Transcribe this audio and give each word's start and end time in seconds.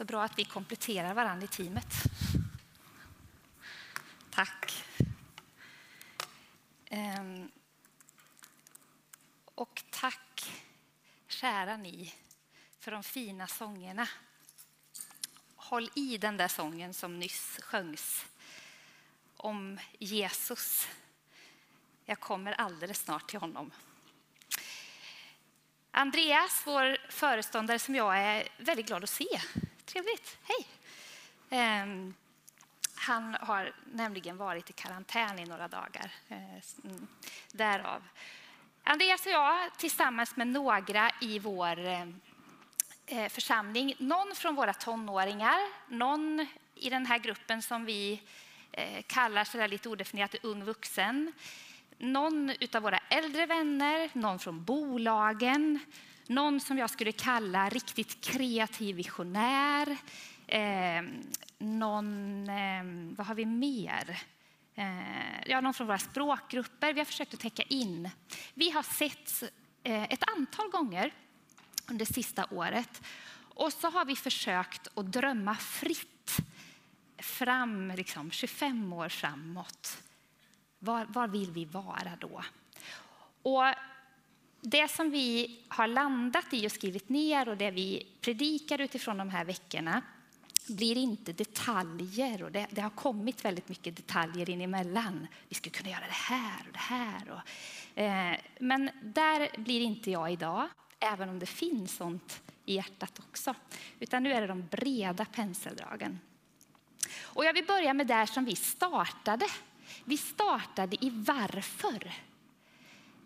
Så 0.00 0.04
bra 0.04 0.22
att 0.22 0.38
vi 0.38 0.44
kompletterar 0.44 1.14
varandra 1.14 1.44
i 1.44 1.48
teamet. 1.48 1.94
Tack. 4.30 4.84
Ehm, 6.86 7.50
och 9.44 9.82
tack, 9.90 10.52
kära 11.28 11.76
ni, 11.76 12.14
för 12.78 12.90
de 12.90 13.02
fina 13.02 13.46
sångerna. 13.46 14.08
Håll 15.56 15.90
i 15.94 16.18
den 16.18 16.36
där 16.36 16.48
sången 16.48 16.94
som 16.94 17.18
nyss 17.18 17.58
sjöngs 17.62 18.26
om 19.36 19.78
Jesus. 19.98 20.88
Jag 22.04 22.20
kommer 22.20 22.52
alldeles 22.52 22.98
snart 22.98 23.30
till 23.30 23.40
honom. 23.40 23.70
Andreas, 25.90 26.62
vår 26.64 27.10
föreståndare 27.10 27.78
som 27.78 27.94
jag 27.94 28.18
är 28.18 28.48
väldigt 28.58 28.86
glad 28.86 29.04
att 29.04 29.10
se. 29.10 29.40
Trevligt, 29.92 30.38
hej! 30.42 30.66
Ehm, 31.50 32.14
han 32.94 33.36
har 33.40 33.72
nämligen 33.84 34.36
varit 34.36 34.70
i 34.70 34.72
karantän 34.72 35.38
i 35.38 35.44
några 35.44 35.68
dagar. 35.68 36.12
Ehm, 36.28 37.06
därav. 37.52 38.02
Andreas 38.82 39.26
och 39.26 39.32
jag 39.32 39.78
tillsammans 39.78 40.36
med 40.36 40.46
några 40.46 41.10
i 41.20 41.38
vår 41.38 41.78
eh, 43.06 43.28
församling, 43.28 43.94
någon 43.98 44.34
från 44.34 44.54
våra 44.54 44.72
tonåringar, 44.72 45.58
någon 45.88 46.46
i 46.74 46.90
den 46.90 47.06
här 47.06 47.18
gruppen 47.18 47.62
som 47.62 47.84
vi 47.84 48.22
eh, 48.72 49.02
kallar 49.02 49.44
så 49.44 49.66
lite 49.66 49.88
odefinierat 49.88 50.34
ung 50.42 50.64
vuxen, 50.64 51.32
någon 52.00 52.52
av 52.74 52.82
våra 52.82 52.98
äldre 52.98 53.46
vänner, 53.46 54.10
någon 54.12 54.38
från 54.38 54.64
bolagen, 54.64 55.78
någon 56.26 56.60
som 56.60 56.78
jag 56.78 56.90
skulle 56.90 57.12
kalla 57.12 57.68
riktigt 57.68 58.24
kreativ 58.24 58.96
visionär, 58.96 59.96
eh, 60.46 61.02
någon, 61.58 62.48
eh, 62.48 63.14
vad 63.16 63.26
har 63.26 63.34
vi 63.34 63.46
mer? 63.46 64.22
Eh, 64.74 65.40
ja, 65.46 65.60
någon 65.60 65.74
från 65.74 65.86
våra 65.86 65.98
språkgrupper. 65.98 66.92
Vi 66.92 67.00
har 67.00 67.04
försökt 67.04 67.34
att 67.34 67.40
täcka 67.40 67.62
in. 67.62 68.10
Vi 68.54 68.70
har 68.70 68.82
sett 68.82 69.52
eh, 69.82 70.02
ett 70.02 70.30
antal 70.36 70.70
gånger 70.70 71.14
under 71.90 72.04
sista 72.04 72.46
året 72.50 73.02
och 73.54 73.72
så 73.72 73.90
har 73.90 74.04
vi 74.04 74.16
försökt 74.16 74.88
att 74.98 75.12
drömma 75.12 75.54
fritt 75.54 76.36
fram 77.18 77.90
liksom 77.90 78.30
25 78.30 78.92
år 78.92 79.08
framåt. 79.08 80.02
Var, 80.82 81.04
var 81.04 81.28
vill 81.28 81.50
vi 81.50 81.64
vara 81.64 82.16
då? 82.20 82.42
Och 83.42 83.64
det 84.60 84.88
som 84.88 85.10
vi 85.10 85.58
har 85.68 85.86
landat 85.86 86.46
i 86.50 86.66
och 86.66 86.72
skrivit 86.72 87.08
ner 87.08 87.48
och 87.48 87.56
det 87.56 87.70
vi 87.70 88.06
predikar 88.20 88.80
utifrån 88.80 89.18
de 89.18 89.30
här 89.30 89.44
veckorna 89.44 90.02
blir 90.68 90.96
inte 90.96 91.32
detaljer 91.32 92.42
och 92.42 92.52
det, 92.52 92.66
det, 92.70 92.80
har 92.80 92.90
kommit 92.90 93.44
väldigt 93.44 93.68
mycket 93.68 93.96
detaljer 93.96 94.50
in 94.50 94.60
emellan. 94.60 95.26
Vi 95.48 95.54
skulle 95.54 95.72
kunna 95.72 95.90
göra 95.90 96.06
det 96.06 96.12
här 96.12 96.60
och 96.66 96.72
det 96.72 96.78
här. 96.78 97.30
Och, 97.30 98.00
eh, 98.00 98.36
men 98.58 98.90
där 99.02 99.60
blir 99.60 99.80
inte 99.80 100.10
jag 100.10 100.32
idag, 100.32 100.68
även 101.00 101.28
om 101.28 101.38
det 101.38 101.46
finns 101.46 101.96
sånt 101.96 102.42
i 102.64 102.74
hjärtat 102.74 103.18
också. 103.28 103.54
Utan 104.00 104.22
nu 104.22 104.32
är 104.32 104.40
det 104.40 104.46
de 104.46 104.66
breda 104.66 105.24
penseldragen. 105.24 106.20
Och 107.20 107.44
jag 107.44 107.52
vill 107.52 107.66
börja 107.66 107.94
med 107.94 108.06
där 108.06 108.26
som 108.26 108.44
vi 108.44 108.56
startade 108.56 109.46
vi 110.04 110.16
startade 110.16 111.04
i 111.04 111.10
varför. 111.10 112.12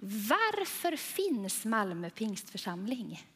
Varför 0.01 0.97
finns 0.97 1.65
Malmö 1.65 2.11
pingstförsamling? 2.11 3.27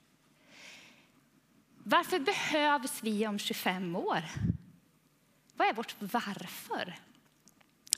Varför 1.82 2.18
behövs 2.18 3.02
vi 3.02 3.26
om 3.26 3.38
25 3.38 3.96
år? 3.96 4.22
Vad 5.54 5.68
är 5.68 5.72
vårt 5.72 5.96
varför? 5.98 6.98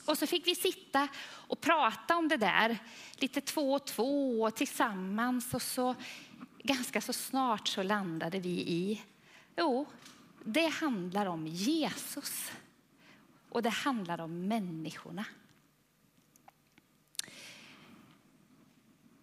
Och 0.05 0.19
så 0.19 0.27
fick 0.27 0.47
vi 0.47 0.55
sitta 0.55 1.09
och 1.23 1.61
prata 1.61 2.17
om 2.17 2.29
det 2.29 2.37
där, 2.37 2.79
lite 3.15 3.41
två 3.41 3.73
och 3.73 3.87
två 3.87 4.43
och 4.43 4.56
tillsammans. 4.56 5.55
Och 5.55 5.62
så 5.62 5.95
ganska 6.62 7.00
så 7.00 7.12
snart 7.12 7.69
så 7.69 7.83
landade 7.83 8.39
vi 8.39 8.50
i, 8.50 9.03
jo, 9.56 9.87
det 10.45 10.67
handlar 10.67 11.27
om 11.27 11.47
Jesus 11.47 12.53
och 13.50 13.62
det 13.62 13.71
handlar 13.71 14.21
om 14.21 14.49
människorna. 14.49 15.25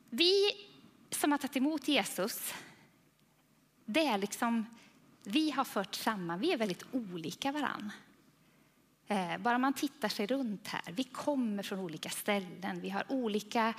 Vi 0.10 0.52
som 1.10 1.32
har 1.32 1.40
tagit 1.40 1.58
emot 1.58 1.88
Jesus, 1.88 2.54
det 3.86 4.06
är 4.06 4.18
liksom, 4.18 4.66
vi 5.24 5.52
har 5.52 5.64
fört 5.64 5.96
samman, 5.96 6.40
vi 6.40 6.52
är 6.52 6.58
väldigt 6.58 6.84
olika 6.92 7.52
varandra. 7.52 7.92
Eh, 9.10 9.38
bara 9.38 9.58
man 9.58 9.74
tittar 9.74 10.10
sig 10.10 10.28
runt 10.28 10.68
här, 10.68 10.82
vi 10.92 11.04
kommer 11.04 11.64
från 11.64 11.80
olika 11.80 12.10
ställen, 12.10 12.82
vi 12.82 12.90
har 12.90 13.12
olika 13.12 13.74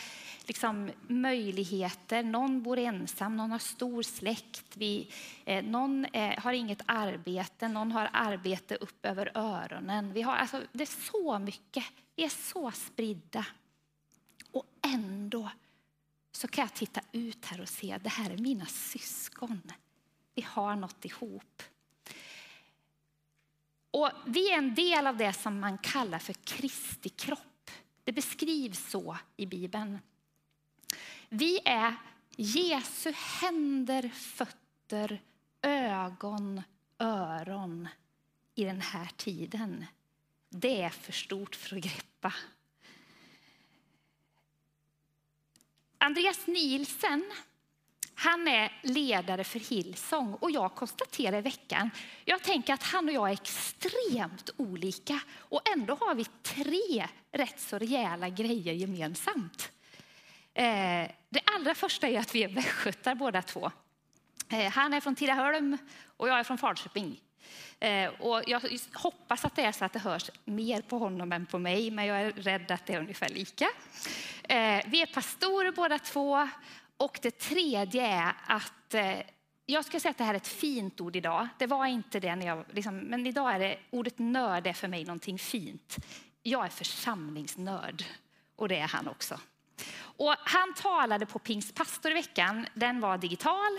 liksom, 0.47 0.91
möjligheter. 1.07 2.23
Någon 2.23 2.63
bor 2.63 2.79
ensam, 2.79 3.37
någon 3.37 3.51
har 3.51 3.59
stor 3.59 4.03
släkt, 4.03 4.77
vi, 4.77 5.11
eh, 5.45 5.65
någon 5.65 6.05
eh, 6.05 6.39
har 6.39 6.53
inget 6.53 6.83
arbete, 6.87 7.69
någon 7.69 7.93
har 7.93 8.11
arbete 8.13 8.77
upp 8.77 9.07
över 9.07 9.31
öronen. 9.35 10.13
Vi 10.13 10.23
har, 10.23 10.37
alltså, 10.37 10.63
det 10.73 10.85
är 10.85 11.11
så 11.13 11.39
mycket, 11.39 11.85
vi 12.17 12.25
är 12.25 12.53
så 12.53 12.71
spridda. 12.71 13.47
Och 14.53 14.65
ändå 14.83 15.51
så 16.33 16.49
kan 16.49 16.63
jag 16.63 16.75
titta 16.75 17.01
ut 17.13 17.45
här 17.45 17.61
och 17.61 17.69
se 17.69 17.93
att 17.93 18.05
det 18.05 18.11
här 18.11 18.31
är 18.31 18.39
mina 18.39 18.67
syskon. 18.67 19.73
Vi 20.35 20.43
har 20.43 20.77
något 20.77 21.05
ihop. 21.05 21.63
Och 23.91 24.11
vi 24.27 24.51
är 24.51 24.59
en 24.59 24.75
del 24.75 25.07
av 25.07 25.17
det 25.17 25.33
som 25.33 25.61
man 25.61 25.79
kallar 25.79 26.19
för 26.19 26.33
Kristi 26.33 27.09
kropp. 27.09 27.71
Det 28.05 28.13
beskrivs 28.13 28.91
så 28.91 29.19
i 29.37 29.47
Bibeln. 29.47 29.99
Vi 31.29 31.61
är 31.65 31.95
Jesu 32.37 33.13
händer, 33.13 34.09
fötter, 34.09 35.23
ögon, 35.63 36.63
öron 36.99 37.89
i 38.55 38.65
den 38.65 38.81
här 38.81 39.11
tiden. 39.17 39.87
Det 40.49 40.83
är 40.83 40.91
för 40.91 41.13
stort 41.13 41.57
för 41.57 41.77
att 41.77 41.83
greppa. 41.83 42.35
Andreas 45.99 46.47
Nielsen 46.47 47.33
han 48.21 48.49
är 48.49 48.73
ledare 48.83 49.45
för 49.45 49.59
Hillsong 49.59 50.35
och 50.35 50.51
jag 50.51 50.75
konstaterar 50.75 51.39
i 51.39 51.41
veckan, 51.41 51.91
jag 52.25 52.43
tänker 52.43 52.75
att 52.75 52.83
han 52.83 53.09
och 53.09 53.15
jag 53.15 53.29
är 53.29 53.33
extremt 53.33 54.51
olika 54.57 55.21
och 55.39 55.69
ändå 55.75 55.95
har 56.01 56.15
vi 56.15 56.25
tre 56.25 57.09
rätt 57.33 57.61
så 57.61 57.79
rejäla 57.79 58.29
grejer 58.29 58.75
gemensamt. 58.75 59.71
Eh, 60.55 61.11
det 61.29 61.41
allra 61.57 61.75
första 61.75 62.09
är 62.09 62.19
att 62.19 62.35
vi 62.35 62.43
är 62.43 62.49
västgötar 62.49 63.15
båda 63.15 63.43
två. 63.43 63.71
Eh, 64.49 64.73
han 64.73 64.95
är 64.95 65.01
från 65.01 65.15
Tidaholm 65.15 65.79
och 66.17 66.29
jag 66.29 66.39
är 66.39 66.45
från 66.45 66.59
Falköping. 66.59 67.21
Eh, 67.81 68.09
och 68.09 68.43
jag 68.47 68.63
hoppas 68.93 69.45
att 69.45 69.57
det 69.57 69.63
är 69.63 69.73
så 69.73 69.85
att 69.85 69.93
det 69.93 69.99
hörs 69.99 70.31
mer 70.45 70.83
på 70.83 70.99
honom 70.99 71.33
än 71.33 71.47
på 71.47 71.59
mig, 71.59 71.91
men 71.91 72.07
jag 72.07 72.21
är 72.21 72.33
rädd 72.33 72.71
att 72.71 72.87
det 72.87 72.95
är 72.95 73.01
ungefär 73.01 73.29
lika. 73.29 73.69
Eh, 74.43 74.83
vi 74.87 75.03
är 75.03 75.15
pastorer 75.15 75.73
båda 75.73 75.99
två 75.99 76.49
och 76.99 77.19
det 77.23 77.39
tredje 77.39 78.07
är 78.07 78.33
att 78.47 78.95
eh, 78.95 79.19
jag 79.67 79.85
ska 79.85 80.01
säga 80.01 80.11
att 80.11 80.19
det 80.19 80.25
här 80.25 80.35
är 80.35 80.37
ett 80.37 80.49
fint 80.49 81.01
ord 81.01 81.17
idag. 81.17 81.49
Det 81.59 81.67
var 81.67 81.87
inte 81.87 82.21
det 82.21 82.37
när 82.37 82.47
jag, 82.47 82.65
liksom, 82.73 82.99
men 82.99 83.27
idag 83.27 83.55
är 83.55 83.59
det 83.59 83.79
ordet 83.91 84.19
nörd 84.19 84.67
är 84.67 84.73
för 84.73 84.89
mig 84.89 85.05
någonting 85.05 85.39
fint. 85.39 85.97
Jag 86.43 86.65
är 86.65 86.69
församlingsnörd 86.69 88.05
och 88.57 88.69
det 88.69 88.79
är 88.79 88.89
han 88.89 89.09
också. 89.09 89.41
Och 90.01 90.35
han 90.39 90.75
talade 90.75 91.27
på 91.27 91.39
pingstpastorveckan, 91.39 92.59
i 92.59 92.61
veckan. 92.61 92.67
Den 92.75 93.01
var 93.01 93.19
digital 93.19 93.79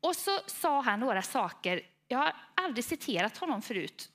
och 0.00 0.16
så 0.16 0.40
sa 0.46 0.80
han 0.80 1.00
några 1.00 1.22
saker. 1.22 1.80
Jag 2.08 2.18
har 2.18 2.36
aldrig 2.54 2.84
citerat 2.84 3.36
honom 3.36 3.62
förut, 3.62 4.10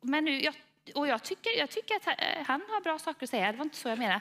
men 0.00 0.24
nu, 0.24 0.42
jag 0.42 0.54
och 0.94 1.08
jag 1.08 1.22
tycker, 1.22 1.58
jag 1.58 1.70
tycker 1.70 1.94
att 1.96 2.06
eh, 2.06 2.46
han 2.46 2.62
har 2.68 2.80
bra 2.80 2.98
saker 2.98 3.26
att 3.26 3.30
säga, 3.30 3.52
det 3.52 3.58
var 3.58 3.64
inte 3.64 3.76
så 3.76 3.88
jag 3.88 3.98
menade. 3.98 4.20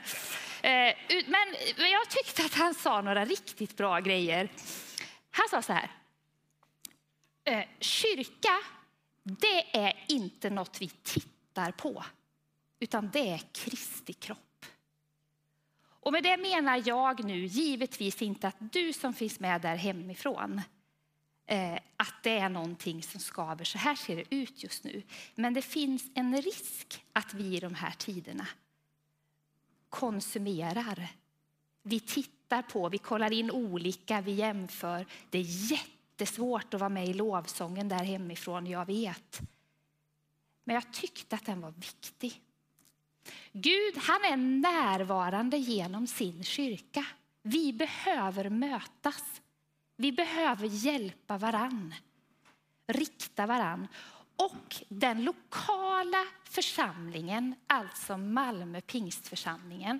Eh, 0.61 0.95
men 1.25 1.55
jag 1.91 2.09
tyckte 2.09 2.45
att 2.45 2.53
han 2.53 2.73
sa 2.73 3.01
några 3.01 3.25
riktigt 3.25 3.77
bra 3.77 3.99
grejer. 3.99 4.49
Han 5.31 5.49
sa 5.49 5.61
så 5.61 5.73
här. 5.73 5.91
Eh, 7.43 7.63
kyrka, 7.79 8.57
det 9.23 9.77
är 9.77 10.05
inte 10.07 10.49
något 10.49 10.81
vi 10.81 10.87
tittar 10.87 11.71
på, 11.71 12.05
utan 12.79 13.09
det 13.09 13.29
är 13.29 13.41
Kristi 13.51 14.13
kropp. 14.13 14.65
Och 15.99 16.11
med 16.11 16.23
det 16.23 16.37
menar 16.37 16.83
jag 16.85 17.23
nu 17.23 17.45
givetvis 17.45 18.21
inte 18.21 18.47
att 18.47 18.55
du 18.59 18.93
som 18.93 19.13
finns 19.13 19.39
med 19.39 19.61
där 19.61 19.75
hemifrån 19.75 20.61
Eh, 21.45 21.79
att 21.97 22.23
det 22.23 22.37
är 22.37 22.49
någonting 22.49 23.03
som 23.03 23.19
skaver. 23.19 23.65
Så 23.65 23.77
här 23.77 23.95
ser 23.95 24.15
det 24.15 24.35
ut 24.35 24.63
just 24.63 24.83
nu. 24.83 25.03
Men 25.35 25.53
det 25.53 25.61
finns 25.61 26.11
en 26.13 26.41
risk 26.41 27.03
att 27.13 27.33
vi 27.33 27.55
i 27.55 27.59
de 27.59 27.75
här 27.75 27.91
tiderna 27.91 28.47
konsumerar. 29.89 31.07
Vi 31.81 31.99
tittar 31.99 32.61
på, 32.61 32.89
vi 32.89 32.97
kollar 32.97 33.33
in 33.33 33.51
olika, 33.51 34.21
vi 34.21 34.31
jämför. 34.31 35.05
Det 35.29 35.37
är 35.37 35.71
jättesvårt 35.71 36.73
att 36.73 36.79
vara 36.79 36.89
med 36.89 37.07
i 37.07 37.13
lovsången 37.13 37.89
där 37.89 38.03
hemifrån, 38.03 38.67
jag 38.67 38.85
vet. 38.85 39.41
Men 40.63 40.73
jag 40.75 40.93
tyckte 40.93 41.35
att 41.35 41.45
den 41.45 41.61
var 41.61 41.71
viktig. 41.71 42.41
Gud 43.51 43.97
han 43.97 44.25
är 44.25 44.37
närvarande 44.37 45.57
genom 45.57 46.07
sin 46.07 46.43
kyrka. 46.43 47.05
Vi 47.41 47.73
behöver 47.73 48.49
mötas. 48.49 49.41
Vi 49.95 50.11
behöver 50.11 50.67
hjälpa 50.67 51.37
varann, 51.37 51.95
rikta 52.87 53.45
varann. 53.45 53.87
Och 54.35 54.75
den 54.89 55.23
lokala 55.23 56.25
församlingen, 56.43 57.55
alltså 57.67 58.17
Malmö 58.17 58.81
pingstförsamlingen, 58.81 59.99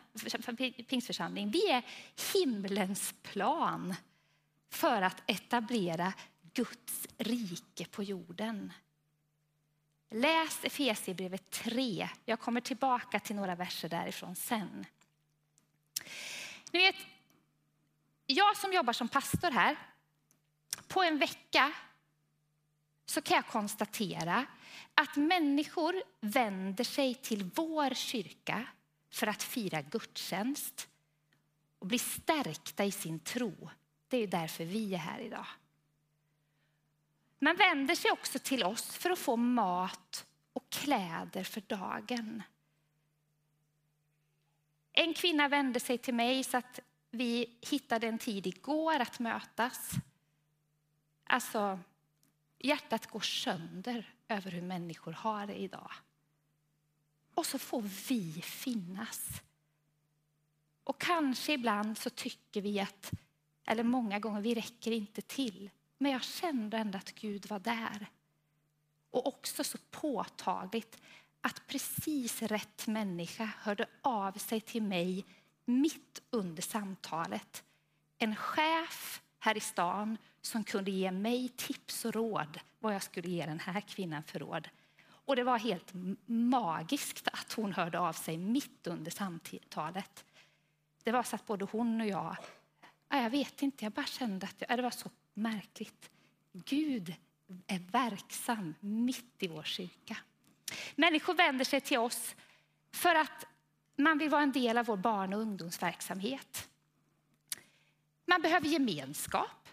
pingstförsamling, 0.88 1.52
vi 1.52 1.70
är 1.70 1.86
himlens 2.34 3.16
plan 3.22 3.96
för 4.70 5.02
att 5.02 5.24
etablera 5.28 6.14
Guds 6.54 7.08
rike 7.18 7.86
på 7.86 8.04
jorden. 8.04 8.74
Läs 10.10 10.64
Efesierbrevet 10.64 11.50
3. 11.50 12.10
Jag 12.26 12.40
kommer 12.40 12.62
tillbaka 12.62 13.20
till 13.20 13.36
några 13.36 13.56
verser 13.56 13.90
därifrån 13.90 14.36
sen. 14.36 14.86
Ni 16.72 16.80
vet, 16.80 16.96
jag 18.25 18.57
som 18.57 18.74
jobbar 18.74 18.94
som 18.94 19.07
pastor 19.07 19.51
här, 19.51 19.77
på 20.88 21.04
en 21.04 21.18
vecka 21.18 21.74
så 23.06 23.22
kan 23.22 23.36
jag 23.36 23.48
konstatera 23.48 24.45
att 24.95 25.16
människor 25.16 26.04
vänder 26.19 26.83
sig 26.83 27.16
till 27.16 27.51
vår 27.56 27.94
kyrka 27.94 28.68
för 29.12 29.27
att 29.27 29.44
fira 29.44 29.81
gudstjänst 29.81 30.89
och 31.80 31.88
bli 31.88 32.00
stärkta 32.00 32.86
i 32.86 32.92
sin 32.92 33.19
tro. 33.19 33.69
Det 34.07 34.18
är 34.18 34.27
därför 34.27 34.66
vi 34.66 34.94
är 34.94 34.98
här 34.98 35.19
idag. 35.19 35.45
Man 37.39 37.56
vänder 37.56 37.95
sig 37.95 38.12
också 38.12 38.39
till 38.39 38.63
oss 38.63 38.98
för 38.98 39.10
att 39.10 39.19
få 39.19 39.36
mat 39.36 40.25
och 40.54 40.69
kläder 40.69 41.44
för 41.44 41.62
dagen. 41.62 42.44
En 44.94 45.13
kvinna 45.13 45.48
vände 45.48 45.80
sig 45.80 45.98
till 45.98 46.13
mig 46.13 46.44
så 46.44 46.57
att 46.57 46.80
vi 47.16 47.58
hittade 47.62 48.08
en 48.08 48.18
tid 48.18 48.48
igår 48.48 49.00
att 49.00 49.20
mötas. 49.20 49.92
Alltså, 51.24 51.80
hjärtat 52.60 53.08
går 53.08 53.20
sönder 53.20 54.14
över 54.28 54.52
hur 54.52 54.62
människor 54.62 55.12
har 55.12 55.48
det 55.48 55.56
idag. 55.56 55.92
Och 57.34 57.46
så 57.46 57.60
får 57.60 57.82
vi 57.82 58.42
finnas. 58.42 59.42
Och 60.84 61.02
kanske 61.02 61.54
ibland 61.54 61.98
så 61.98 62.10
tycker 62.10 62.62
vi 62.62 62.80
att, 62.80 63.12
eller 63.66 63.84
många 63.84 64.20
gånger, 64.20 64.42
vi 64.42 64.56
räcker 64.56 64.92
inte 64.92 65.22
till. 65.22 65.70
Men 65.98 66.12
jag 66.12 66.24
kände 66.24 66.78
ändå 66.78 66.98
att 66.98 67.12
Gud 67.12 67.50
var 67.50 67.60
där. 67.60 68.08
Och 69.12 69.28
också 69.28 69.64
så 69.64 69.78
påtagligt 69.92 70.98
att 71.42 71.68
precis 71.68 72.42
rätt 72.42 72.88
människa 72.88 73.46
hörde 73.46 73.86
av 74.02 74.32
sig 74.32 74.62
till 74.62 74.84
mig 74.84 75.26
mitt 75.66 76.22
under 76.30 76.62
samtalet. 76.62 77.64
En 78.18 78.36
chef 78.36 79.22
här 79.40 79.58
i 79.58 79.60
stan 79.60 80.18
som 80.42 80.64
kunde 80.64 80.92
ge 80.92 81.12
mig 81.12 81.50
tips 81.50 82.06
och 82.06 82.14
råd 82.14 82.60
vad 82.80 82.96
jag 82.96 83.04
skulle 83.04 83.30
ge 83.30 83.46
den 83.46 83.60
här 83.60 83.82
kvinnan 83.82 84.24
för 84.24 84.40
råd. 84.40 84.70
Och 85.08 85.36
det 85.36 85.44
var 85.44 85.58
helt 85.58 85.92
magiskt 86.26 87.28
att 87.28 87.54
hon 87.54 87.74
hörde 87.74 88.00
av 88.00 88.14
sig 88.14 88.38
mitt 88.38 88.88
under 88.88 89.12
samtalet. 89.12 90.26
Det 91.04 91.12
var 91.12 91.24
så 91.24 91.36
att 91.36 91.46
både 91.46 91.66
hon 91.66 92.02
och 92.02 92.08
jag, 92.08 92.36
jag 93.10 93.30
vet 93.30 93.62
inte, 93.62 93.86
jag 93.86 93.92
bara 93.92 94.06
kände 94.06 94.48
att 94.48 94.60
det 94.78 94.82
var 94.82 94.92
så 94.92 95.10
märkligt. 95.34 96.10
Gud 96.54 97.16
är 97.68 97.80
verksam 97.80 98.76
mitt 98.80 99.36
i 99.40 99.48
vår 99.48 99.64
kyrka. 99.64 100.18
Människor 100.96 101.34
vänder 101.34 101.66
sig 101.66 101.82
till 101.82 101.98
oss 101.98 102.36
för 102.92 103.16
att 103.16 103.46
man 103.96 104.18
vill 104.18 104.30
vara 104.30 104.44
en 104.44 104.52
del 104.52 104.78
av 104.78 104.86
vår 104.86 104.98
barn 104.98 105.34
och 105.34 105.40
ungdomsverksamhet. 105.40 106.70
Man 108.26 108.42
behöver 108.42 108.68
gemenskap. 108.68 109.70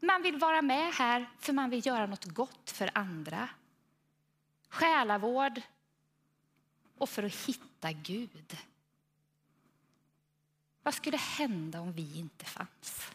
Man 0.00 0.22
vill 0.22 0.36
vara 0.36 0.62
med 0.62 0.94
här 0.94 1.30
för 1.38 1.52
man 1.52 1.70
vill 1.70 1.86
göra 1.86 2.06
något 2.06 2.24
gott 2.24 2.70
för 2.70 2.90
andra. 2.94 3.48
Själavård 4.68 5.62
och 6.98 7.08
för 7.08 7.22
att 7.22 7.46
hitta 7.46 7.92
Gud. 7.92 8.56
Vad 10.82 10.94
skulle 10.94 11.16
hända 11.16 11.80
om 11.80 11.92
vi 11.92 12.18
inte 12.18 12.44
fanns? 12.44 13.12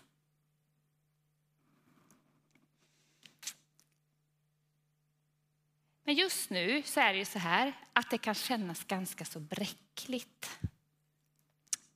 Men 6.11 6.17
just 6.17 6.49
nu 6.49 6.83
så 6.83 6.99
är 6.99 7.13
det 7.13 7.19
ju 7.19 7.25
så 7.25 7.39
här 7.39 7.73
att 7.93 8.09
det 8.09 8.17
kan 8.17 8.35
kännas 8.35 8.83
ganska 8.83 9.25
så 9.25 9.39
bräckligt. 9.39 10.59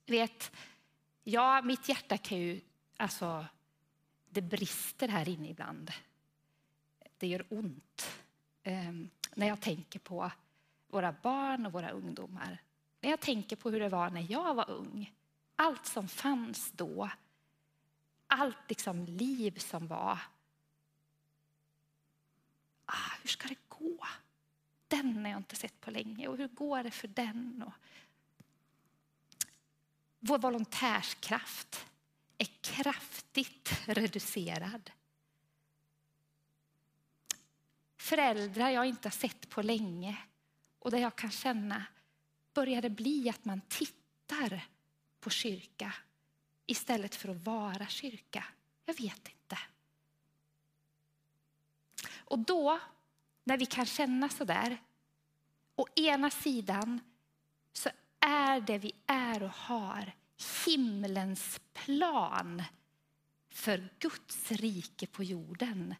Vet, 0.06 0.52
ja, 1.24 1.62
mitt 1.62 1.88
hjärta 1.88 2.18
kan 2.18 2.38
ju, 2.38 2.60
alltså, 2.96 3.46
det 4.30 4.42
brister 4.42 5.08
här 5.08 5.28
inne 5.28 5.48
ibland. 5.48 5.92
Det 7.18 7.26
gör 7.26 7.46
ont 7.48 8.20
eh, 8.62 8.92
när 9.34 9.46
jag 9.46 9.60
tänker 9.60 9.98
på 9.98 10.30
våra 10.88 11.12
barn 11.12 11.66
och 11.66 11.72
våra 11.72 11.90
ungdomar. 11.90 12.58
När 13.00 13.10
jag 13.10 13.20
tänker 13.20 13.56
på 13.56 13.70
hur 13.70 13.80
det 13.80 13.88
var 13.88 14.10
när 14.10 14.26
jag 14.32 14.54
var 14.54 14.70
ung. 14.70 15.12
Allt 15.56 15.86
som 15.86 16.08
fanns 16.08 16.72
då. 16.72 17.10
Allt 18.26 18.68
liksom 18.68 19.04
liv 19.04 19.58
som 19.58 19.86
var. 19.86 20.18
Ah, 22.86 23.10
hur 23.22 23.28
ska 23.28 23.48
det 23.48 23.65
gå? 23.78 24.06
Den 24.88 25.16
har 25.24 25.30
jag 25.30 25.38
inte 25.40 25.56
sett 25.56 25.80
på 25.80 25.90
länge. 25.90 26.28
Och 26.28 26.36
hur 26.36 26.48
går 26.48 26.82
det 26.82 26.90
för 26.90 27.08
den? 27.08 27.64
Och 27.66 27.72
vår 30.18 30.38
volontärskraft 30.38 31.86
är 32.38 32.48
kraftigt 32.60 33.72
reducerad. 33.86 34.90
Föräldrar 37.96 38.70
jag 38.70 38.86
inte 38.86 39.08
har 39.08 39.12
sett 39.12 39.48
på 39.48 39.62
länge 39.62 40.18
och 40.78 40.90
där 40.90 40.98
jag 40.98 41.16
kan 41.16 41.30
känna, 41.30 41.86
börjar 42.54 42.82
det 42.82 42.90
bli 42.90 43.28
att 43.28 43.44
man 43.44 43.60
tittar 43.60 44.68
på 45.20 45.30
kyrka 45.30 45.94
istället 46.66 47.14
för 47.14 47.28
att 47.28 47.44
vara 47.44 47.86
kyrka? 47.86 48.44
Jag 48.84 48.94
vet 48.94 49.28
inte. 49.28 49.58
Och 52.14 52.38
då 52.38 52.80
när 53.46 53.56
vi 53.56 53.66
kan 53.66 53.86
känna 53.86 54.28
så 54.28 54.44
där. 54.44 54.78
Å 55.76 55.86
ena 55.94 56.30
sidan 56.30 57.00
så 57.72 57.90
är 58.20 58.60
det 58.60 58.78
vi 58.78 58.92
är 59.06 59.42
och 59.42 59.50
har 59.50 60.12
himlens 60.66 61.60
plan 61.72 62.62
för 63.50 63.88
Guds 63.98 64.52
rike 64.52 65.06
på 65.06 65.24
jorden. 65.24 65.94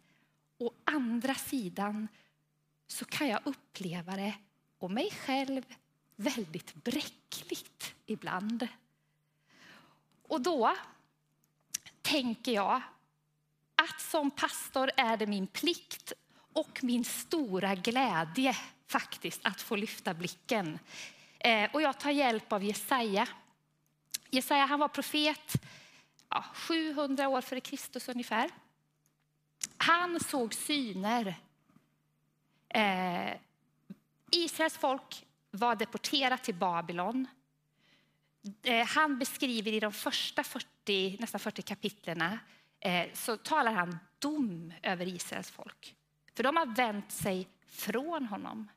Å 0.58 0.72
andra 0.84 1.34
sidan 1.34 2.08
så 2.86 3.04
kan 3.04 3.28
jag 3.28 3.40
uppleva 3.44 4.16
det, 4.16 4.34
och 4.78 4.90
mig 4.90 5.10
själv, 5.10 5.62
väldigt 6.16 6.74
bräckligt 6.74 7.94
ibland. 8.06 8.68
Och 10.22 10.40
då 10.40 10.76
tänker 12.02 12.52
jag 12.52 12.82
att 13.74 14.00
som 14.00 14.30
pastor 14.30 14.90
är 14.96 15.16
det 15.16 15.26
min 15.26 15.46
plikt 15.46 16.12
och 16.56 16.84
min 16.84 17.04
stora 17.04 17.74
glädje 17.74 18.56
faktiskt 18.86 19.40
att 19.44 19.62
få 19.62 19.76
lyfta 19.76 20.14
blicken. 20.14 20.78
Eh, 21.38 21.70
och 21.72 21.82
jag 21.82 22.00
tar 22.00 22.10
hjälp 22.10 22.52
av 22.52 22.64
Jesaja. 22.64 23.28
Jesaja 24.30 24.64
han 24.64 24.80
var 24.80 24.88
profet 24.88 25.62
ja, 26.28 26.44
700 26.54 27.28
år 27.28 27.40
före 27.40 27.60
Kristus 27.60 28.08
ungefär. 28.08 28.50
Han 29.76 30.20
såg 30.20 30.54
syner. 30.54 31.34
Eh, 32.68 33.36
Israels 34.30 34.76
folk 34.76 35.26
var 35.50 35.76
deporterat 35.76 36.44
till 36.44 36.54
Babylon. 36.54 37.26
Eh, 38.62 38.86
han 38.86 39.18
beskriver 39.18 39.72
i 39.72 39.80
de 39.80 39.92
första 39.92 40.44
40, 40.44 41.16
nästan 41.20 41.40
40 41.40 41.62
kapitlerna 41.62 42.38
eh, 42.80 43.06
så 43.12 43.36
talar 43.36 43.72
han 43.72 43.98
dom 44.18 44.72
över 44.82 45.06
Israels 45.06 45.50
folk. 45.50 45.95
För 46.36 46.42
de 46.42 46.56
har 46.56 46.66
vänt 46.66 47.12
sig 47.12 47.48
från 47.66 48.26
honom. 48.26 48.68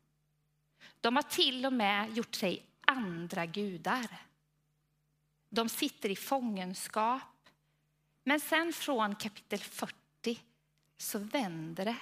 De 1.02 1.16
har 1.16 1.24
till 1.24 1.66
och 1.66 1.74
med 1.74 2.18
gjort 2.18 2.36
sig 2.36 2.66
andra 2.86 3.46
gudar. 3.46 4.18
De 5.50 5.70
sitter 5.70 6.10
i 6.10 6.16
fångenskap. 6.16 7.50
Men 8.24 8.40
sen 8.40 8.74
från 8.74 9.16
kapitel 9.16 9.60
40 9.60 9.96
så 10.98 11.20
vänder 11.20 11.86
det. 11.86 11.98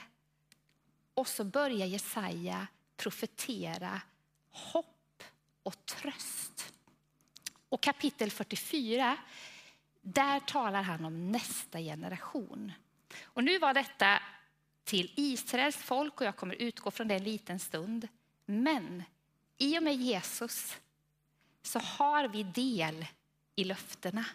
Och 1.13 1.27
så 1.27 1.43
börjar 1.43 1.87
Jesaja 1.87 2.67
profetera 2.97 4.01
hopp 4.49 5.23
och 5.63 5.85
tröst. 5.85 6.73
Och 7.69 7.81
kapitel 7.81 8.31
44 8.31 9.17
där 10.01 10.39
talar 10.39 10.81
han 10.81 11.05
om 11.05 11.31
nästa 11.31 11.79
generation. 11.79 12.71
Och 13.23 13.43
nu 13.43 13.59
var 13.59 13.73
detta 13.73 14.21
till 14.87 15.13
Israels 15.15 15.77
folk 15.77 16.21
och 16.21 16.27
jag 16.27 16.35
kommer 16.35 16.55
utgå 16.55 16.91
från 16.91 17.07
det 17.07 17.15
en 17.15 17.23
liten 17.23 17.59
stund. 17.59 18.07
Men 18.45 19.03
i 19.57 19.79
och 19.79 19.83
med 19.83 19.95
Jesus 19.95 20.77
så 21.61 21.79
har 21.79 22.27
vi 22.27 22.43
del 22.43 23.05
i 23.55 23.63
löftena. 23.63 24.25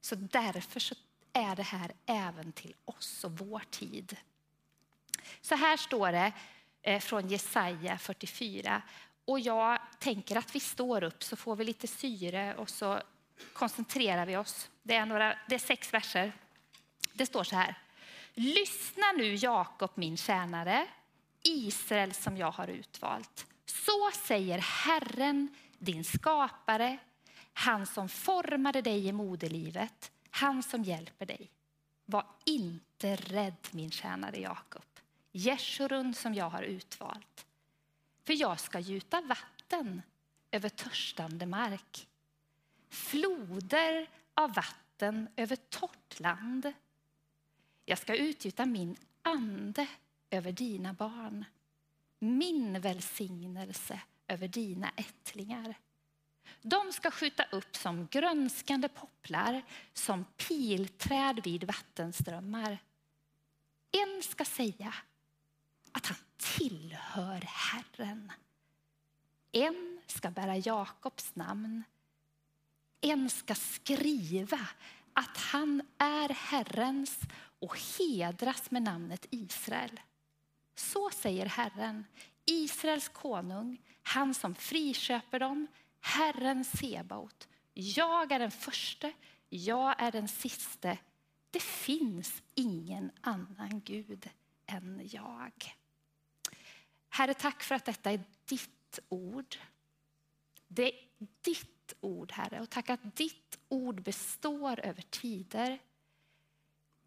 Så 0.00 0.14
därför 0.14 0.80
så 0.80 0.94
är 1.32 1.56
det 1.56 1.62
här 1.62 1.92
även 2.06 2.52
till 2.52 2.74
oss 2.84 3.24
och 3.24 3.38
vår 3.38 3.62
tid. 3.70 4.16
Så 5.40 5.54
här 5.54 5.76
står 5.76 6.12
det 6.12 6.32
eh, 6.82 7.00
från 7.00 7.28
Jesaja 7.28 7.98
44. 7.98 8.82
Och 9.24 9.40
jag 9.40 9.78
tänker 9.98 10.36
att 10.36 10.54
vi 10.54 10.60
står 10.60 11.04
upp 11.04 11.22
så 11.22 11.36
får 11.36 11.56
vi 11.56 11.64
lite 11.64 11.86
syre 11.86 12.54
och 12.54 12.70
så 12.70 13.02
koncentrerar 13.52 14.26
vi 14.26 14.36
oss. 14.36 14.70
Det 14.82 14.94
är, 14.94 15.06
några, 15.06 15.38
det 15.48 15.54
är 15.54 15.58
sex 15.58 15.94
verser. 15.94 16.32
Det 17.12 17.26
står 17.26 17.44
så 17.44 17.56
här. 17.56 17.78
Lyssna 18.34 19.12
nu 19.16 19.34
Jakob 19.34 19.90
min 19.94 20.16
tjänare, 20.16 20.86
Israel 21.42 22.14
som 22.14 22.36
jag 22.36 22.50
har 22.50 22.68
utvalt. 22.68 23.46
Så 23.66 24.10
säger 24.26 24.58
Herren, 24.58 25.48
din 25.78 26.04
skapare, 26.04 26.98
han 27.52 27.86
som 27.86 28.08
formade 28.08 28.82
dig 28.82 29.06
i 29.06 29.12
moderlivet, 29.12 30.12
han 30.30 30.62
som 30.62 30.82
hjälper 30.82 31.26
dig. 31.26 31.50
Var 32.06 32.26
inte 32.44 33.16
rädd 33.16 33.68
min 33.70 33.90
tjänare 33.90 34.40
Jakob, 34.40 34.84
Jeshurun 35.32 36.14
som 36.14 36.34
jag 36.34 36.50
har 36.50 36.62
utvalt. 36.62 37.46
För 38.24 38.32
jag 38.32 38.60
ska 38.60 38.78
gjuta 38.78 39.20
vatten 39.20 40.02
över 40.50 40.68
törstande 40.68 41.46
mark. 41.46 42.08
Floder 42.88 44.08
av 44.34 44.54
vatten 44.54 45.28
över 45.36 45.56
torrt 45.56 46.20
land. 46.20 46.72
Jag 47.84 47.98
ska 47.98 48.14
utgjuta 48.14 48.66
min 48.66 48.96
ande 49.22 49.86
över 50.30 50.52
dina 50.52 50.92
barn. 50.92 51.44
Min 52.18 52.80
välsignelse 52.80 54.00
över 54.28 54.48
dina 54.48 54.90
ättlingar. 54.96 55.74
De 56.62 56.92
ska 56.92 57.10
skjuta 57.10 57.44
upp 57.52 57.76
som 57.76 58.06
grönskande 58.06 58.88
popplar, 58.88 59.62
som 59.92 60.24
pilträd 60.24 61.40
vid 61.44 61.64
vattenströmmar. 61.64 62.78
En 63.90 64.22
ska 64.22 64.44
säga 64.44 64.94
att 65.92 66.06
han 66.06 66.16
tillhör 66.36 67.40
Herren. 67.40 68.32
En 69.52 70.00
ska 70.06 70.30
bära 70.30 70.56
Jakobs 70.56 71.36
namn. 71.36 71.84
En 73.00 73.30
ska 73.30 73.54
skriva 73.54 74.68
att 75.12 75.36
han 75.36 75.82
är 75.98 76.28
Herrens 76.28 77.18
och 77.60 77.78
hedras 77.98 78.70
med 78.70 78.82
namnet 78.82 79.26
Israel. 79.30 80.00
Så 80.74 81.10
säger 81.10 81.46
Herren, 81.46 82.06
Israels 82.44 83.08
konung, 83.08 83.82
han 84.02 84.34
som 84.34 84.54
friköper 84.54 85.38
dem, 85.38 85.66
Herren 86.00 86.64
Sebaot. 86.64 87.48
Jag 87.74 88.32
är 88.32 88.38
den 88.38 88.50
förste, 88.50 89.12
jag 89.48 90.02
är 90.02 90.12
den 90.12 90.28
siste. 90.28 90.98
Det 91.50 91.62
finns 91.62 92.42
ingen 92.54 93.10
annan 93.20 93.80
Gud 93.84 94.30
än 94.66 95.08
jag. 95.12 95.76
Herre, 97.08 97.34
tack 97.34 97.62
för 97.62 97.74
att 97.74 97.84
detta 97.84 98.10
är 98.10 98.20
ditt 98.44 98.98
ord. 99.08 99.56
Det 100.68 100.92
är 100.92 101.00
ditt 101.40 101.94
ord, 102.00 102.32
Herre. 102.32 102.60
Och 102.60 102.70
tack 102.70 102.90
att 102.90 103.16
ditt 103.16 103.58
ord 103.68 104.02
består 104.02 104.80
över 104.80 105.02
tider 105.02 105.78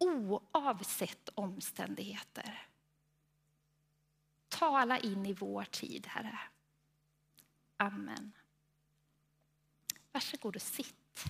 oavsett 0.04 1.28
omständigheter. 1.34 2.68
Tala 4.48 4.98
in 4.98 5.26
i 5.26 5.32
vår 5.32 5.64
tid, 5.64 6.06
Herre. 6.06 6.38
Amen. 7.76 8.32
Varsågod 10.12 10.56
och 10.56 10.62
sitt. 10.62 11.24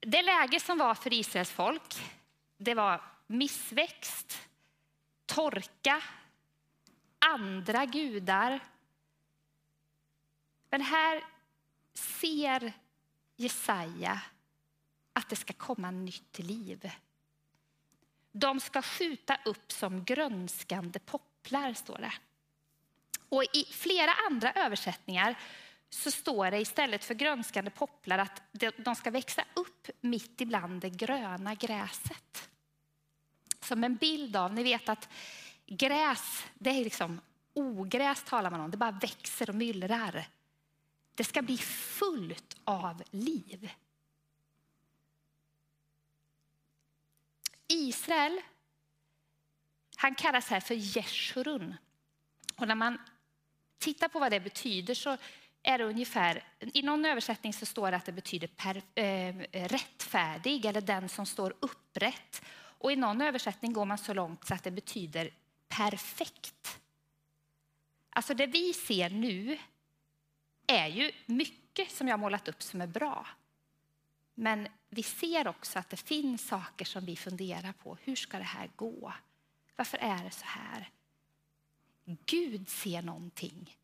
Det 0.00 0.22
läge 0.22 0.60
som 0.60 0.78
var 0.78 0.94
för 0.94 1.12
Israels 1.12 1.50
folk, 1.50 1.94
det 2.56 2.74
var 2.74 3.02
missväxt, 3.26 4.48
torka, 5.26 6.02
andra 7.18 7.86
gudar. 7.86 8.60
Men 10.70 10.80
här 10.80 11.24
ser 11.94 12.72
Jesaja 13.36 14.20
att 15.12 15.28
det 15.28 15.36
ska 15.36 15.52
komma 15.52 15.90
nytt 15.90 16.38
liv. 16.38 16.90
De 18.32 18.60
ska 18.60 18.82
skjuta 18.82 19.38
upp 19.44 19.72
som 19.72 20.04
grönskande 20.04 20.98
popplar, 20.98 21.74
står 21.74 21.98
det. 21.98 22.12
Och 23.28 23.44
I 23.52 23.64
flera 23.64 24.12
andra 24.30 24.52
översättningar 24.52 25.38
så 25.90 26.10
står 26.10 26.50
det 26.50 26.60
istället 26.60 27.04
för 27.04 27.14
grönskande 27.14 27.70
popplar 27.70 28.18
att 28.18 28.42
de 28.76 28.94
ska 28.94 29.10
växa 29.10 29.44
upp 29.54 29.90
mitt 30.00 30.40
ibland 30.40 30.80
det 30.80 30.90
gröna 30.90 31.54
gräset. 31.54 32.48
Som 33.60 33.84
en 33.84 33.96
bild 33.96 34.36
av, 34.36 34.54
ni 34.54 34.62
vet 34.62 34.88
att 34.88 35.08
gräs, 35.66 36.44
det 36.54 36.70
är 36.70 36.84
liksom 36.84 37.20
ogräs 37.54 38.24
talar 38.24 38.50
man 38.50 38.60
om, 38.60 38.70
det 38.70 38.76
bara 38.76 38.90
växer 38.90 39.48
och 39.50 39.56
myllrar. 39.56 40.26
Det 41.16 41.24
ska 41.24 41.42
bli 41.42 41.58
fullt 41.58 42.56
av 42.64 43.02
liv. 43.10 43.70
Israel, 47.68 48.40
han 49.96 50.14
kallas 50.14 50.48
här 50.48 50.60
för 50.60 50.74
Jeshurun. 50.74 51.74
Och 52.56 52.68
när 52.68 52.74
man 52.74 52.98
tittar 53.78 54.08
på 54.08 54.18
vad 54.18 54.32
det 54.32 54.40
betyder 54.40 54.94
så 54.94 55.16
är 55.62 55.78
det 55.78 55.84
ungefär, 55.84 56.44
i 56.60 56.82
någon 56.82 57.04
översättning 57.04 57.52
så 57.52 57.66
står 57.66 57.90
det 57.90 57.96
att 57.96 58.04
det 58.04 58.12
betyder 58.12 58.48
per, 58.48 58.82
eh, 58.94 59.34
rättfärdig 59.52 60.64
eller 60.64 60.80
den 60.80 61.08
som 61.08 61.26
står 61.26 61.54
upprätt. 61.60 62.42
Och 62.54 62.92
i 62.92 62.96
någon 62.96 63.20
översättning 63.20 63.72
går 63.72 63.84
man 63.84 63.98
så 63.98 64.14
långt 64.14 64.46
så 64.46 64.54
att 64.54 64.64
det 64.64 64.70
betyder 64.70 65.30
perfekt. 65.68 66.80
Alltså 68.10 68.34
det 68.34 68.46
vi 68.46 68.72
ser 68.72 69.10
nu 69.10 69.58
är 70.66 70.86
ju 70.86 71.10
mycket 71.26 71.90
som 71.90 72.08
jag 72.08 72.20
målat 72.20 72.48
upp 72.48 72.62
som 72.62 72.80
är 72.80 72.86
bra. 72.86 73.26
Men 74.34 74.68
vi 74.88 75.02
ser 75.02 75.48
också 75.48 75.78
att 75.78 75.90
det 75.90 75.96
finns 75.96 76.46
saker 76.46 76.84
som 76.84 77.04
vi 77.04 77.16
funderar 77.16 77.72
på. 77.72 77.98
Hur 78.02 78.16
ska 78.16 78.38
det 78.38 78.44
här 78.44 78.70
gå? 78.76 79.12
Varför 79.76 79.98
är 79.98 80.24
det 80.24 80.30
så 80.30 80.44
här? 80.44 80.90
Gud 82.04 82.68
ser 82.68 83.02
någonting 83.02 83.76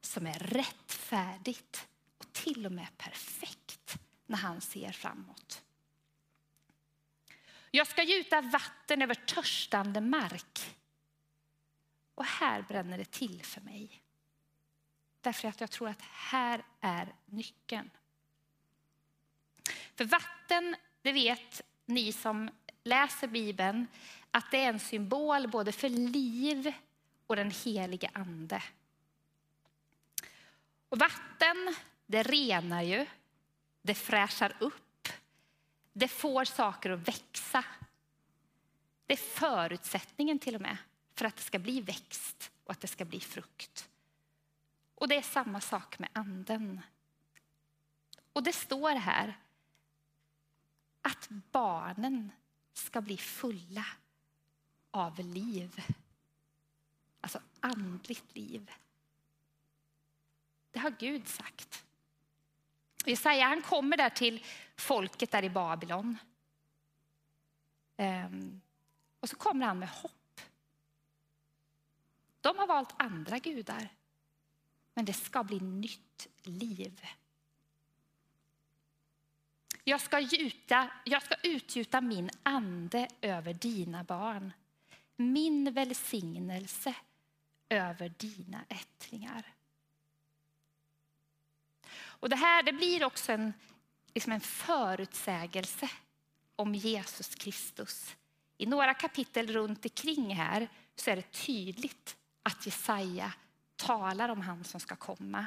som 0.00 0.26
är 0.26 0.38
rättfärdigt 0.38 1.88
och 2.18 2.32
till 2.32 2.66
och 2.66 2.72
med 2.72 2.98
perfekt 2.98 3.98
när 4.26 4.36
han 4.36 4.60
ser 4.60 4.92
framåt. 4.92 5.62
Jag 7.70 7.86
ska 7.86 8.02
gjuta 8.02 8.40
vatten 8.40 9.02
över 9.02 9.14
törstande 9.14 10.00
mark. 10.00 10.76
Och 12.14 12.24
här 12.24 12.62
bränner 12.62 12.98
det 12.98 13.10
till 13.10 13.42
för 13.42 13.60
mig. 13.60 14.02
Därför 15.26 15.48
att 15.48 15.60
jag 15.60 15.70
tror 15.70 15.88
att 15.88 16.02
här 16.02 16.62
är 16.80 17.14
nyckeln. 17.26 17.90
För 19.94 20.04
vatten, 20.04 20.76
det 21.02 21.12
vet 21.12 21.62
ni 21.86 22.12
som 22.12 22.50
läser 22.82 23.26
Bibeln, 23.26 23.86
att 24.30 24.50
det 24.50 24.56
är 24.56 24.68
en 24.68 24.80
symbol 24.80 25.48
både 25.48 25.72
för 25.72 25.88
liv 25.88 26.72
och 27.26 27.36
den 27.36 27.50
helige 27.50 28.10
ande. 28.12 28.62
Och 30.88 30.98
vatten, 30.98 31.74
det 32.06 32.22
renar 32.22 32.82
ju, 32.82 33.06
det 33.82 33.94
fräschar 33.94 34.56
upp, 34.60 35.08
det 35.92 36.08
får 36.08 36.44
saker 36.44 36.90
att 36.90 37.08
växa. 37.08 37.64
Det 39.06 39.12
är 39.12 39.38
förutsättningen 39.38 40.38
till 40.38 40.54
och 40.54 40.62
med 40.62 40.76
för 41.14 41.24
att 41.24 41.36
det 41.36 41.42
ska 41.42 41.58
bli 41.58 41.80
växt 41.80 42.50
och 42.64 42.70
att 42.70 42.80
det 42.80 42.88
ska 42.88 43.04
bli 43.04 43.20
frukt. 43.20 43.88
Och 44.96 45.08
det 45.08 45.16
är 45.16 45.22
samma 45.22 45.60
sak 45.60 45.98
med 45.98 46.08
anden. 46.12 46.80
Och 48.32 48.42
det 48.42 48.52
står 48.52 48.90
här 48.90 49.40
att 51.02 51.28
barnen 51.28 52.32
ska 52.72 53.00
bli 53.00 53.16
fulla 53.16 53.86
av 54.90 55.18
liv. 55.18 55.84
Alltså 57.20 57.40
andligt 57.60 58.36
liv. 58.36 58.70
Det 60.70 60.78
har 60.78 60.90
Gud 60.90 61.28
sagt. 61.28 61.84
Jesaja 63.04 63.46
han 63.46 63.62
kommer 63.62 63.96
där 63.96 64.10
till 64.10 64.44
folket 64.76 65.30
där 65.30 65.42
i 65.42 65.50
Babylon. 65.50 66.18
Um, 67.96 68.60
och 69.20 69.28
så 69.28 69.36
kommer 69.36 69.66
han 69.66 69.78
med 69.78 69.88
hopp. 69.88 70.40
De 72.40 72.58
har 72.58 72.66
valt 72.66 72.94
andra 72.96 73.38
gudar 73.38 73.88
men 74.96 75.04
det 75.04 75.12
ska 75.12 75.44
bli 75.44 75.60
nytt 75.60 76.26
liv. 76.42 77.06
Jag 79.84 80.00
ska, 80.00 80.20
gjuta, 80.20 80.90
jag 81.04 81.22
ska 81.22 81.34
utgjuta 81.42 82.00
min 82.00 82.30
ande 82.42 83.08
över 83.20 83.54
dina 83.54 84.04
barn, 84.04 84.52
min 85.16 85.72
välsignelse 85.72 86.94
över 87.68 88.08
dina 88.18 88.64
ättlingar. 88.68 89.42
Och 91.96 92.28
det 92.28 92.36
här 92.36 92.62
det 92.62 92.72
blir 92.72 93.04
också 93.04 93.32
en, 93.32 93.52
liksom 94.14 94.32
en 94.32 94.40
förutsägelse 94.40 95.90
om 96.56 96.74
Jesus 96.74 97.34
Kristus. 97.34 98.16
I 98.56 98.66
några 98.66 98.94
kapitel 98.94 99.46
runt 99.46 99.84
omkring 99.84 100.34
här 100.34 100.68
så 100.94 101.10
är 101.10 101.16
det 101.16 101.32
tydligt 101.32 102.16
att 102.42 102.66
Jesaja 102.66 103.32
talar 103.76 104.28
om 104.28 104.40
han 104.40 104.64
som 104.64 104.80
ska 104.80 104.96
komma. 104.96 105.46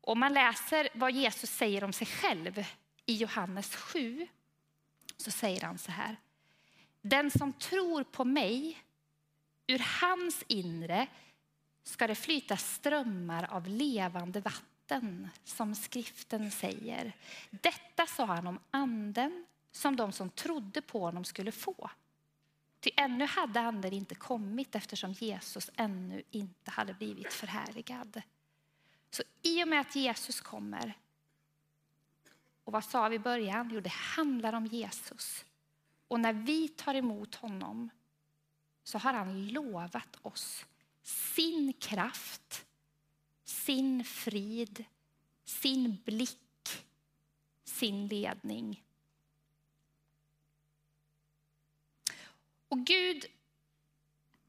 Om 0.00 0.20
man 0.20 0.32
läser 0.32 0.88
vad 0.94 1.12
Jesus 1.12 1.50
säger 1.50 1.84
om 1.84 1.92
sig 1.92 2.06
själv 2.06 2.64
i 3.06 3.14
Johannes 3.14 3.76
7 3.76 4.26
så 5.16 5.30
säger 5.30 5.60
han 5.60 5.78
så 5.78 5.92
här. 5.92 6.16
Den 7.00 7.30
som 7.30 7.52
tror 7.52 8.04
på 8.04 8.24
mig, 8.24 8.82
ur 9.66 9.82
hans 10.00 10.44
inre 10.48 11.06
ska 11.84 12.06
det 12.06 12.14
flyta 12.14 12.56
strömmar 12.56 13.44
av 13.50 13.68
levande 13.68 14.40
vatten, 14.40 15.28
som 15.44 15.74
skriften 15.74 16.50
säger. 16.50 17.12
Detta 17.50 18.06
sa 18.06 18.24
han 18.24 18.46
om 18.46 18.58
anden 18.70 19.46
som 19.72 19.96
de 19.96 20.12
som 20.12 20.30
trodde 20.30 20.82
på 20.82 21.00
honom 21.00 21.24
skulle 21.24 21.52
få. 21.52 21.90
Ty 22.82 22.90
ännu 22.96 23.26
hade 23.26 23.60
anden 23.60 23.92
inte 23.92 24.14
kommit 24.14 24.74
eftersom 24.74 25.12
Jesus 25.12 25.70
ännu 25.76 26.22
inte 26.30 26.70
hade 26.70 26.94
blivit 26.94 27.32
förhärligad. 27.32 28.22
Så 29.10 29.22
i 29.42 29.64
och 29.64 29.68
med 29.68 29.80
att 29.80 29.96
Jesus 29.96 30.40
kommer, 30.40 30.98
och 32.64 32.72
vad 32.72 32.84
sa 32.84 33.08
vi 33.08 33.16
i 33.16 33.18
början? 33.18 33.70
Jo, 33.72 33.80
det 33.80 33.92
handlar 33.92 34.52
om 34.52 34.66
Jesus. 34.66 35.44
Och 36.08 36.20
när 36.20 36.32
vi 36.32 36.68
tar 36.68 36.94
emot 36.94 37.34
honom 37.34 37.90
så 38.84 38.98
har 38.98 39.12
han 39.12 39.46
lovat 39.48 40.16
oss 40.22 40.66
sin 41.02 41.72
kraft, 41.72 42.66
sin 43.44 44.04
frid, 44.04 44.84
sin 45.44 46.02
blick, 46.04 46.86
sin 47.64 48.08
ledning. 48.08 48.82
Och 52.72 52.78
Gud, 52.78 53.26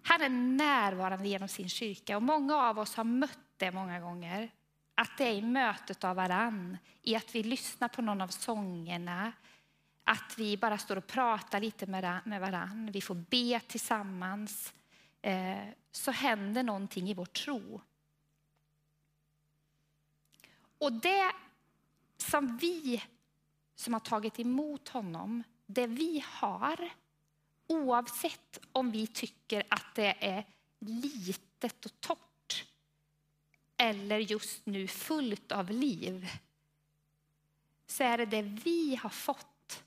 han 0.04 0.22
är 0.22 0.30
närvarande 0.30 1.28
genom 1.28 1.48
sin 1.48 1.70
kyrka 1.70 2.18
och 2.18 2.24
många 2.24 2.56
av 2.56 2.80
oss 2.80 2.96
har 2.96 3.04
mött 3.04 3.40
det 3.58 3.72
många 3.72 4.00
gånger. 4.00 4.52
Att 4.96 5.18
det 5.18 5.24
är 5.24 5.34
i 5.34 5.42
mötet 5.42 6.04
av 6.04 6.16
varann, 6.16 6.78
i 7.02 7.16
att 7.16 7.36
vi 7.36 7.44
lyssnar 7.44 7.88
på 7.88 8.02
någon 8.02 8.22
av 8.22 8.28
sångerna, 8.28 9.32
att 10.04 10.34
vi 10.38 10.58
bara 10.58 10.78
står 10.78 10.96
och 10.96 11.08
pratar 11.08 11.60
lite 11.60 11.86
med 11.86 12.42
varann, 12.42 12.92
vi 12.92 13.02
får 13.02 13.16
be 13.16 13.60
tillsammans, 13.60 14.74
eh, 15.22 15.68
så 15.92 16.12
händer 16.12 16.64
någonting 16.64 17.10
i 17.10 17.14
vår 17.14 17.26
tro. 17.26 17.82
Och 20.78 20.94
det 20.94 21.32
som 22.18 22.58
vi 22.58 23.04
som 23.76 23.94
har 23.94 24.00
tagit 24.00 24.40
emot 24.40 24.90
honom, 24.90 25.44
det 25.66 25.88
vi 25.88 26.24
har, 26.28 26.90
oavsett 27.74 28.60
om 28.72 28.92
vi 28.92 29.08
tycker 29.08 29.64
att 29.70 29.96
det 29.96 30.26
är 30.26 30.46
litet 30.80 31.86
och 31.86 32.02
torrt 32.02 32.66
eller 33.78 34.20
just 34.20 34.66
nu 34.66 34.88
fullt 34.88 35.52
av 35.52 35.72
liv, 35.72 36.30
så 37.86 38.04
är 38.04 38.18
det 38.18 38.26
det 38.26 38.42
vi 38.42 38.96
har 38.96 39.10
fått 39.10 39.84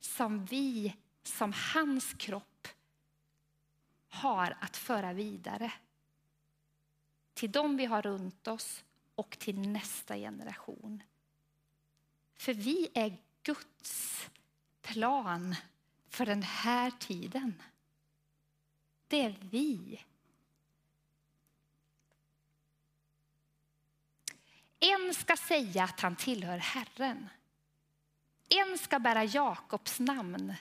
som 0.00 0.44
vi 0.44 0.96
som 1.22 1.52
hans 1.74 2.14
kropp 2.14 2.68
har 4.08 4.56
att 4.60 4.76
föra 4.76 5.12
vidare 5.12 5.72
till 7.34 7.52
dem 7.52 7.76
vi 7.76 7.84
har 7.84 8.02
runt 8.02 8.48
oss 8.48 8.84
och 9.14 9.38
till 9.38 9.58
nästa 9.58 10.16
generation. 10.16 11.02
För 12.34 12.54
vi 12.54 12.88
är 12.94 13.18
Guds 13.42 14.30
plan 14.82 15.54
för 16.12 16.26
den 16.26 16.42
här 16.42 16.90
tiden. 16.90 17.62
Det 19.08 19.24
är 19.24 19.36
vi. 19.40 20.04
En 24.80 25.14
ska 25.14 25.36
säga 25.36 25.84
att 25.84 26.00
han 26.00 26.16
tillhör 26.16 26.58
Herren. 26.58 27.28
En 28.48 28.78
ska 28.78 28.98
bära 28.98 29.24
Jakobs 29.24 30.00
namn. 30.00 30.54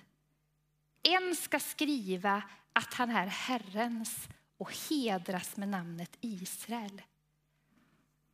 En 1.03 1.35
ska 1.35 1.59
skriva 1.59 2.43
att 2.73 2.93
han 2.93 3.09
är 3.09 3.27
Herrens 3.27 4.29
och 4.57 4.73
hedras 4.89 5.57
med 5.57 5.69
namnet 5.69 6.17
Israel. 6.21 7.01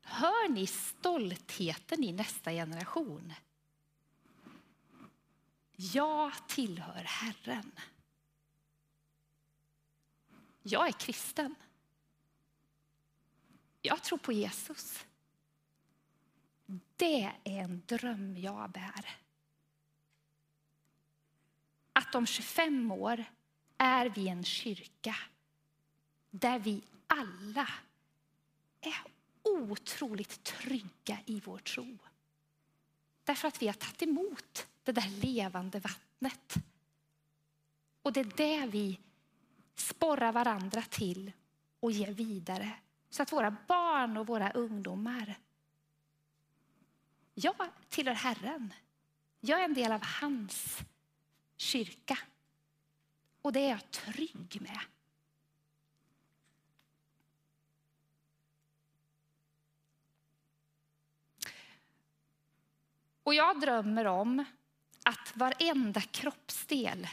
Hör 0.02 0.50
ni 0.50 0.68
stoltheten 0.68 2.04
i 2.04 2.12
nästa 2.12 2.52
generation? 2.52 3.34
Jag 5.80 6.48
tillhör 6.48 7.04
Herren. 7.04 7.72
Jag 10.64 10.88
är 10.88 10.92
kristen. 10.92 11.56
Jag 13.82 14.04
tror 14.04 14.18
på 14.18 14.32
Jesus. 14.32 15.06
Det 16.96 17.24
är 17.24 17.40
en 17.44 17.84
dröm 17.86 18.38
jag 18.38 18.72
bär. 18.72 19.18
Att 21.94 22.16
om 22.16 22.26
25 22.26 22.92
år 22.92 23.26
är 23.78 24.10
vi 24.10 24.28
en 24.28 24.44
kyrka 24.44 25.16
där 26.30 26.60
vi 26.60 26.84
alla 27.08 27.70
är 28.82 29.04
otroligt 29.44 30.44
trygga 30.44 31.20
i 31.26 31.40
vår 31.40 31.58
tro. 31.58 31.98
Därför 33.24 33.48
att 33.48 33.62
vi 33.62 33.68
har 33.68 33.74
tagit 33.74 34.02
emot 34.02 34.68
det 34.88 35.02
där 35.02 35.22
levande 35.22 35.80
vattnet. 35.80 36.56
Och 38.02 38.14
det 38.14 38.20
är 38.20 38.34
det 38.38 38.66
vi 38.66 39.00
sporrar 39.76 40.32
varandra 40.32 40.82
till 40.82 41.32
och 41.80 41.92
ger 41.92 42.12
vidare. 42.12 42.74
Så 43.10 43.24
att 43.24 43.32
våra 43.32 43.56
barn 43.68 44.18
och 44.18 44.28
våra 44.28 44.52
ungdomar, 44.52 45.40
jag 47.34 47.56
tillhör 47.90 48.14
Herren. 48.14 48.74
Jag 49.40 49.60
är 49.60 49.66
en 49.66 49.74
del 49.74 49.92
av 49.92 50.04
hans 50.04 50.80
kyrka. 51.58 52.18
Och 53.42 53.54
det 53.54 53.60
är 53.60 53.70
jag 53.70 53.92
trygg 53.92 54.62
med. 54.62 54.80
Och 63.24 63.34
jag 63.34 63.60
drömmer 63.60 64.06
om 64.06 64.46
att 65.08 65.38
varenda 65.38 66.02
kroppsdel, 66.02 67.08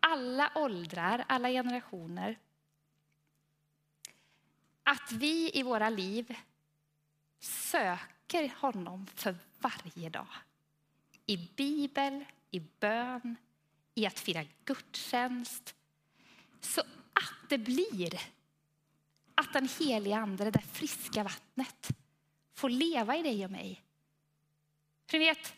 alla 0.00 0.52
åldrar, 0.54 1.24
alla 1.28 1.48
generationer, 1.48 2.38
att 4.82 5.12
vi 5.12 5.50
i 5.54 5.62
våra 5.62 5.90
liv 5.90 6.36
söker 7.38 8.52
honom 8.56 9.06
för 9.06 9.36
varje 9.58 10.08
dag. 10.10 10.26
I 11.26 11.36
bibel, 11.36 12.24
i 12.50 12.60
bön, 12.60 13.36
i 13.94 14.06
att 14.06 14.18
fira 14.18 14.44
gudstjänst. 14.64 15.74
Så 16.60 16.80
att 17.12 17.48
det 17.48 17.58
blir 17.58 18.20
att 19.34 19.52
den 19.52 19.68
heliga 19.78 20.16
ande, 20.16 20.44
det 20.44 20.50
där 20.50 20.60
friska 20.72 21.22
vattnet, 21.22 21.88
får 22.54 22.68
leva 22.68 23.16
i 23.16 23.22
dig 23.22 23.44
och 23.44 23.50
mig. 23.50 23.82
För 25.06 25.18
ni 25.18 25.24
vet, 25.24 25.54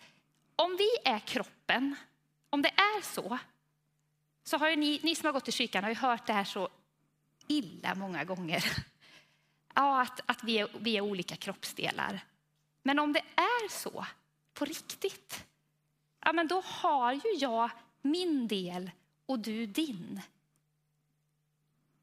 om 0.57 0.77
vi 0.77 1.11
är 1.11 1.19
kroppen, 1.19 1.97
om 2.51 2.63
det 2.63 2.69
är 2.69 3.03
så, 3.03 3.39
så 4.45 4.57
har 4.57 4.71
ju 4.71 4.77
ni, 4.77 5.01
ni 5.03 5.15
som 5.15 5.27
har 5.27 5.33
gått 5.33 5.49
i 5.49 5.53
kyrkan 5.53 5.85
har 5.85 5.91
ju 5.91 5.97
hört 5.97 6.27
det 6.27 6.33
här 6.33 6.45
så 6.45 6.69
illa 7.47 7.95
många 7.95 8.25
gånger. 8.25 8.65
Ja, 9.75 10.03
att, 10.03 10.21
att 10.27 10.45
vi, 10.45 10.59
är, 10.59 10.69
vi 10.79 10.97
är 10.97 11.01
olika 11.01 11.37
kroppsdelar. 11.37 12.25
Men 12.83 12.99
om 12.99 13.13
det 13.13 13.23
är 13.35 13.69
så 13.69 14.07
på 14.55 14.65
riktigt, 14.65 15.45
ja, 16.21 16.33
men 16.33 16.49
då 16.49 16.61
har 16.61 17.13
ju 17.13 17.35
jag 17.39 17.71
min 18.03 18.49
del 18.49 18.91
och 19.27 19.39
du 19.39 19.67
din. 19.67 20.21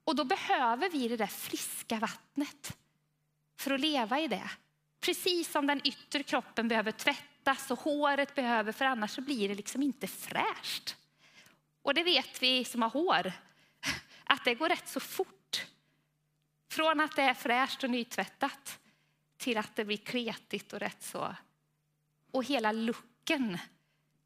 Och 0.03 0.15
då 0.15 0.23
behöver 0.23 0.89
vi 0.89 1.07
det 1.07 1.17
där 1.17 1.27
friska 1.27 1.99
vattnet 1.99 2.77
för 3.57 3.71
att 3.71 3.79
leva 3.79 4.19
i 4.19 4.27
det. 4.27 4.51
Precis 4.99 5.51
som 5.51 5.67
den 5.67 5.87
yttre 5.87 6.23
kroppen 6.23 6.67
behöver 6.67 6.91
tvätt 6.91 7.28
tvättas 7.49 7.71
och 7.71 7.79
håret 7.79 8.35
behöver, 8.35 8.71
för 8.71 8.85
annars 8.85 9.11
så 9.11 9.21
blir 9.21 9.49
det 9.49 9.55
liksom 9.55 9.81
inte 9.81 10.07
fräscht. 10.07 10.95
Och 11.81 11.93
det 11.93 12.03
vet 12.03 12.41
vi 12.41 12.65
som 12.65 12.81
har 12.81 12.89
hår, 12.89 13.31
att 14.23 14.45
det 14.45 14.55
går 14.55 14.69
rätt 14.69 14.87
så 14.87 14.99
fort. 14.99 15.65
Från 16.69 16.99
att 16.99 17.15
det 17.15 17.21
är 17.21 17.33
fräscht 17.33 17.83
och 17.83 17.89
nytvättat 17.89 18.79
till 19.37 19.57
att 19.57 19.75
det 19.75 19.85
blir 19.85 19.97
kletigt 19.97 20.73
och 20.73 20.79
rätt 20.79 21.03
så. 21.03 21.35
Och 22.31 22.43
hela 22.43 22.71
looken 22.71 23.57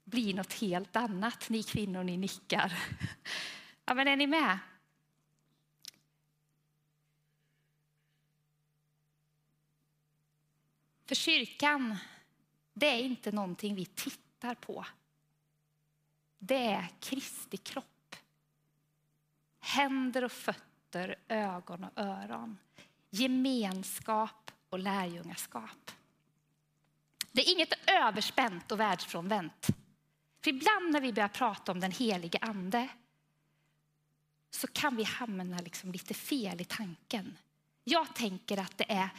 blir 0.04 0.34
något 0.34 0.54
helt 0.54 0.96
annat. 0.96 1.50
Ni 1.50 1.64
kvinnor, 1.64 2.04
ni 2.04 2.18
nickar. 2.18 2.74
Ja, 3.86 3.94
men 3.94 4.08
är 4.08 4.16
ni 4.16 4.28
med? 4.28 4.60
För 11.06 11.16
kyrkan, 11.16 11.98
det 12.74 12.86
är 12.86 13.00
inte 13.00 13.32
någonting 13.32 13.76
vi 13.76 13.86
tittar 13.86 14.56
på. 14.56 14.86
Det 16.40 16.66
är 16.66 16.88
Kristi 17.00 17.58
kropp. 17.58 18.16
Händer 19.60 20.24
och 20.24 20.32
fötter, 20.32 21.16
ögon 21.28 21.84
och 21.84 21.92
öron. 21.96 22.58
Gemenskap 23.10 24.52
och 24.70 24.80
lärjungaskap. 24.80 25.92
Det 27.32 27.42
är 27.42 27.54
inget 27.54 27.90
överspänt 27.90 28.72
och 28.72 28.80
världsfrånvänt. 28.80 29.68
För 30.44 30.50
ibland 30.50 30.92
när 30.92 31.02
vi 31.02 31.14
börjar 31.14 31.28
prata 31.28 31.72
om 31.72 31.80
den 31.80 31.92
helige 31.92 32.38
ande 32.42 32.90
så 34.50 34.68
kan 34.68 34.96
vi 34.96 35.04
hamna 35.04 35.58
liksom 35.58 35.92
lite 35.92 36.14
fel 36.14 36.62
i 36.62 36.66
tanken. 36.66 37.38
Jag 37.84 38.16
tänker 38.16 38.58
att 38.58 38.78
det 38.78 38.92
är 38.92 39.10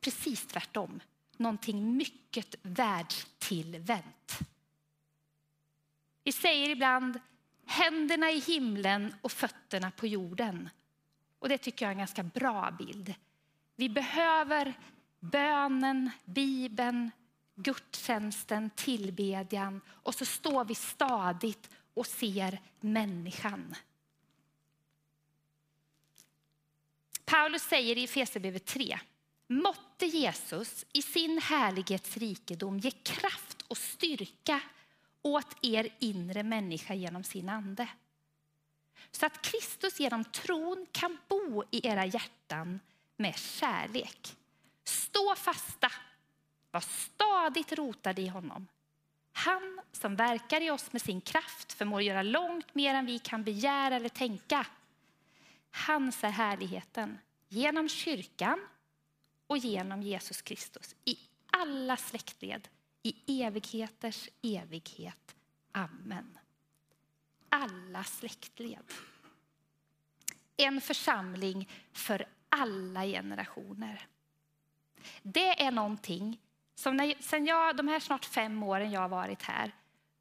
precis 0.00 0.46
tvärtom. 0.46 1.00
Någonting 1.38 1.96
mycket 1.96 2.54
världstillvänt. 2.62 4.38
Vi 6.24 6.32
säger 6.32 6.68
ibland 6.68 7.20
händerna 7.66 8.30
i 8.30 8.38
himlen 8.38 9.14
och 9.22 9.32
fötterna 9.32 9.90
på 9.90 10.06
jorden. 10.06 10.70
Och 11.38 11.48
det 11.48 11.58
tycker 11.58 11.84
jag 11.84 11.90
är 11.90 11.92
en 11.92 11.98
ganska 11.98 12.22
bra 12.22 12.70
bild. 12.78 13.14
Vi 13.76 13.88
behöver 13.88 14.74
bönen, 15.20 16.10
bibeln, 16.24 17.10
gudstjänsten, 17.54 18.70
tillbedjan 18.70 19.80
och 19.88 20.14
så 20.14 20.24
står 20.24 20.64
vi 20.64 20.74
stadigt 20.74 21.70
och 21.94 22.06
ser 22.06 22.60
människan. 22.80 23.74
Paulus 27.24 27.62
säger 27.62 27.98
i 27.98 28.04
Efesierbrevet 28.04 28.64
3. 28.64 28.98
Måtte 29.50 30.06
Jesus 30.06 30.86
i 30.92 31.02
sin 31.02 31.38
härlighets 31.38 32.16
rikedom 32.16 32.78
ge 32.78 32.90
kraft 32.90 33.62
och 33.68 33.78
styrka 33.78 34.60
åt 35.22 35.56
er 35.62 35.88
inre 35.98 36.42
människa 36.42 36.94
genom 36.94 37.24
sin 37.24 37.48
ande. 37.48 37.88
Så 39.10 39.26
att 39.26 39.42
Kristus 39.42 40.00
genom 40.00 40.24
tron 40.24 40.86
kan 40.92 41.18
bo 41.28 41.64
i 41.70 41.86
era 41.88 42.06
hjärtan 42.06 42.80
med 43.16 43.36
kärlek. 43.36 44.36
Stå 44.84 45.34
fasta, 45.34 45.92
var 46.70 46.80
stadigt 46.80 47.72
rotade 47.72 48.22
i 48.22 48.28
honom. 48.28 48.66
Han 49.32 49.80
som 49.92 50.16
verkar 50.16 50.60
i 50.60 50.70
oss 50.70 50.92
med 50.92 51.02
sin 51.02 51.20
kraft 51.20 51.72
förmår 51.72 52.02
göra 52.02 52.22
långt 52.22 52.74
mer 52.74 52.94
än 52.94 53.06
vi 53.06 53.18
kan 53.18 53.44
begära 53.44 53.96
eller 53.96 54.08
tänka. 54.08 54.66
Hans 55.70 56.24
är 56.24 56.30
härligheten 56.30 57.18
genom 57.48 57.88
kyrkan 57.88 58.60
och 59.48 59.58
genom 59.58 60.02
Jesus 60.02 60.42
Kristus 60.42 60.96
i 61.04 61.18
alla 61.50 61.96
släktled 61.96 62.68
i 63.02 63.42
evigheters 63.42 64.28
evighet. 64.42 65.36
Amen. 65.72 66.38
Alla 67.48 68.04
släktled. 68.04 68.92
En 70.56 70.80
församling 70.80 71.68
för 71.92 72.26
alla 72.48 73.04
generationer. 73.04 74.06
Det 75.22 75.62
är 75.62 75.70
någonting 75.70 76.40
som 76.74 76.96
när, 76.96 77.14
sen 77.20 77.46
jag, 77.46 77.76
de 77.76 77.88
här 77.88 78.00
snart 78.00 78.24
fem 78.24 78.62
åren 78.62 78.90
jag 78.90 79.00
har 79.00 79.08
varit 79.08 79.42
här 79.42 79.72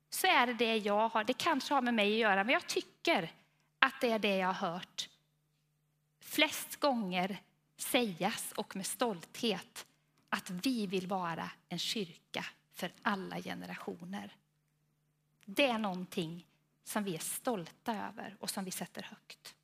så 0.10 0.28
är 0.28 0.48
det 0.48 0.54
det 0.54 0.78
jag 0.78 1.10
har. 1.10 1.24
Det 1.24 1.34
kanske 1.34 1.74
har 1.74 1.82
med 1.82 1.94
mig 1.94 2.14
att 2.14 2.20
göra, 2.20 2.44
men 2.44 2.54
jag 2.54 2.68
tycker 2.68 3.32
att 3.80 4.02
det 4.02 4.12
är 4.12 4.20
det 4.20 4.38
jag 4.38 4.54
har 4.54 4.70
hört 4.72 5.10
flest 6.20 6.76
gånger 6.76 7.42
sägas 7.78 8.52
och 8.52 8.76
med 8.76 8.86
stolthet 8.86 9.86
att 10.30 10.50
vi 10.50 10.88
vill 10.88 11.08
vara 11.08 11.52
en 11.70 11.80
kyrka 11.80 12.46
för 12.74 12.92
alla 13.02 13.42
generationer. 13.42 14.36
Det 15.46 15.66
är 15.66 15.78
någonting 15.78 16.48
som 16.84 17.04
vi 17.04 17.16
är 17.16 17.20
stolta 17.20 18.08
över 18.08 18.36
och 18.40 18.50
som 18.50 18.64
vi 18.66 18.72
sätter 18.72 19.02
högt. 19.02 19.56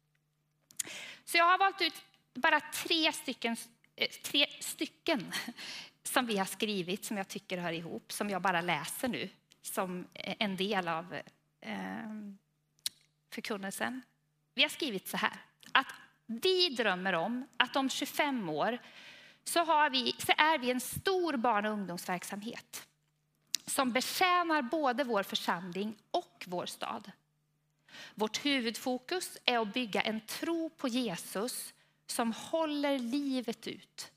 Så 1.25 1.37
jag 1.37 1.45
har 1.45 1.57
valt 1.57 1.81
ut 1.81 1.93
bara 2.33 2.59
tre 2.59 3.11
stycken, 3.11 3.57
eh, 3.95 4.09
tre 4.09 4.47
stycken 4.59 5.31
som 6.03 6.25
vi 6.25 6.37
har 6.37 6.45
skrivit 6.45 7.05
som 7.05 7.17
jag 7.17 7.27
tycker 7.27 7.57
hör 7.57 7.71
ihop, 7.71 8.11
som 8.11 8.29
jag 8.29 8.41
bara 8.41 8.61
läser 8.61 9.07
nu 9.07 9.29
som 9.61 10.07
en 10.13 10.57
del 10.57 10.87
av 10.87 11.13
eh, 11.61 12.09
förkunnelsen. 13.29 14.01
Vi 14.53 14.61
har 14.61 14.69
skrivit 14.69 15.07
så 15.07 15.17
här, 15.17 15.37
att 15.71 15.87
vi 16.25 16.69
drömmer 16.69 17.13
om 17.13 17.47
att 17.57 17.75
om 17.75 17.89
25 17.89 18.49
år 18.49 18.79
så, 19.43 19.59
har 19.59 19.89
vi, 19.89 20.15
så 20.17 20.31
är 20.37 20.57
vi 20.57 20.71
en 20.71 20.81
stor 20.81 21.37
barn 21.37 21.65
och 21.65 21.71
ungdomsverksamhet 21.71 22.87
som 23.65 23.91
betjänar 23.91 24.61
både 24.61 25.03
vår 25.03 25.23
församling 25.23 25.95
och 26.11 26.45
vår 26.47 26.65
stad. 26.65 27.11
Vårt 28.15 28.45
huvudfokus 28.45 29.37
är 29.45 29.59
att 29.59 29.73
bygga 29.73 30.01
en 30.01 30.21
tro 30.21 30.69
på 30.69 30.87
Jesus 30.87 31.73
som 32.05 32.31
håller 32.31 32.99
livet 32.99 33.67
ut. 33.67 34.11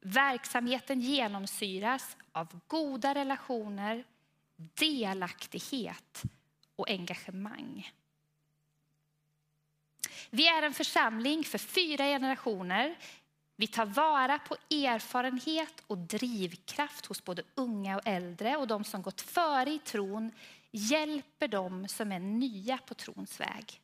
Verksamheten 0.00 1.00
genomsyras 1.00 2.16
av 2.32 2.60
goda 2.66 3.14
relationer, 3.14 4.04
delaktighet 4.56 6.22
och 6.76 6.90
engagemang. 6.90 7.92
Vi 10.30 10.48
är 10.48 10.62
en 10.62 10.74
församling 10.74 11.44
för 11.44 11.58
fyra 11.58 12.04
generationer. 12.04 12.98
Vi 13.56 13.66
tar 13.66 13.86
vara 13.86 14.38
på 14.38 14.56
erfarenhet 14.70 15.82
och 15.86 15.98
drivkraft 15.98 17.06
hos 17.06 17.24
både 17.24 17.42
unga 17.54 17.96
och 17.96 18.06
äldre 18.06 18.56
och 18.56 18.66
de 18.66 18.84
som 18.84 19.02
gått 19.02 19.20
före 19.20 19.70
i 19.70 19.78
tron 19.78 20.32
hjälper 20.70 21.48
dem 21.48 21.88
som 21.88 22.12
är 22.12 22.18
nya 22.18 22.78
på 22.78 22.94
trons 22.94 23.40
väg. 23.40 23.80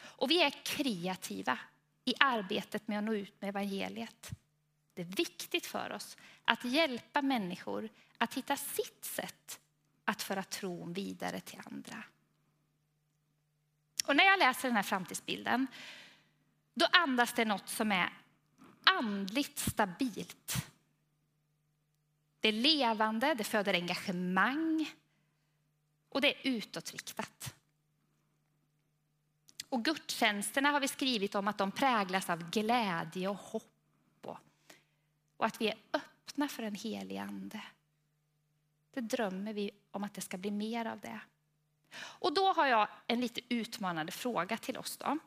Och 0.00 0.30
vi 0.30 0.42
är 0.42 0.50
kreativa 0.50 1.58
i 2.04 2.14
arbetet 2.18 2.88
med 2.88 2.98
att 2.98 3.04
nå 3.04 3.14
ut 3.14 3.40
med 3.40 3.48
evangeliet. 3.48 4.30
Det 4.94 5.02
är 5.02 5.16
viktigt 5.16 5.66
för 5.66 5.92
oss 5.92 6.16
att 6.44 6.64
hjälpa 6.64 7.22
människor 7.22 7.88
att 8.18 8.34
hitta 8.34 8.56
sitt 8.56 9.04
sätt 9.04 9.60
att 10.04 10.22
föra 10.22 10.42
tron 10.42 10.92
vidare 10.92 11.40
till 11.40 11.60
andra. 11.64 12.04
Och 14.06 14.16
när 14.16 14.24
jag 14.24 14.38
läser 14.38 14.68
den 14.68 14.76
här 14.76 14.82
framtidsbilden, 14.82 15.66
då 16.74 16.86
andas 16.92 17.32
det 17.32 17.44
något 17.44 17.68
som 17.68 17.92
är 17.92 18.12
andligt 18.84 19.58
stabilt. 19.58 20.66
Det 22.40 22.48
är 22.48 22.52
levande, 22.52 23.34
det 23.34 23.44
föder 23.44 23.74
engagemang 23.74 24.90
och 26.08 26.20
det 26.20 26.34
är 26.34 26.50
utåtriktat. 26.50 27.54
Och 29.68 29.84
gudstjänsterna 29.84 30.70
har 30.70 30.80
vi 30.80 30.88
skrivit 30.88 31.34
om 31.34 31.48
att 31.48 31.58
de 31.58 31.72
präglas 31.72 32.30
av 32.30 32.50
glädje 32.50 33.28
och 33.28 33.36
hopp 33.36 33.64
och, 34.22 34.38
och 35.36 35.46
att 35.46 35.60
vi 35.60 35.68
är 35.68 35.78
öppna 35.92 36.48
för 36.48 36.62
en 36.62 36.74
helig 36.74 37.16
ande. 37.16 37.62
Det 38.90 39.00
drömmer 39.00 39.52
vi 39.52 39.70
om 39.90 40.04
att 40.04 40.14
det 40.14 40.20
ska 40.20 40.36
bli 40.36 40.50
mer 40.50 40.84
av 40.84 41.00
det. 41.00 41.20
Och 41.96 42.34
då 42.34 42.52
har 42.52 42.66
jag 42.66 42.88
en 43.06 43.20
lite 43.20 43.40
utmanande 43.48 44.12
fråga 44.12 44.56
till 44.58 44.78
oss. 44.78 44.96
Då. 44.96 45.18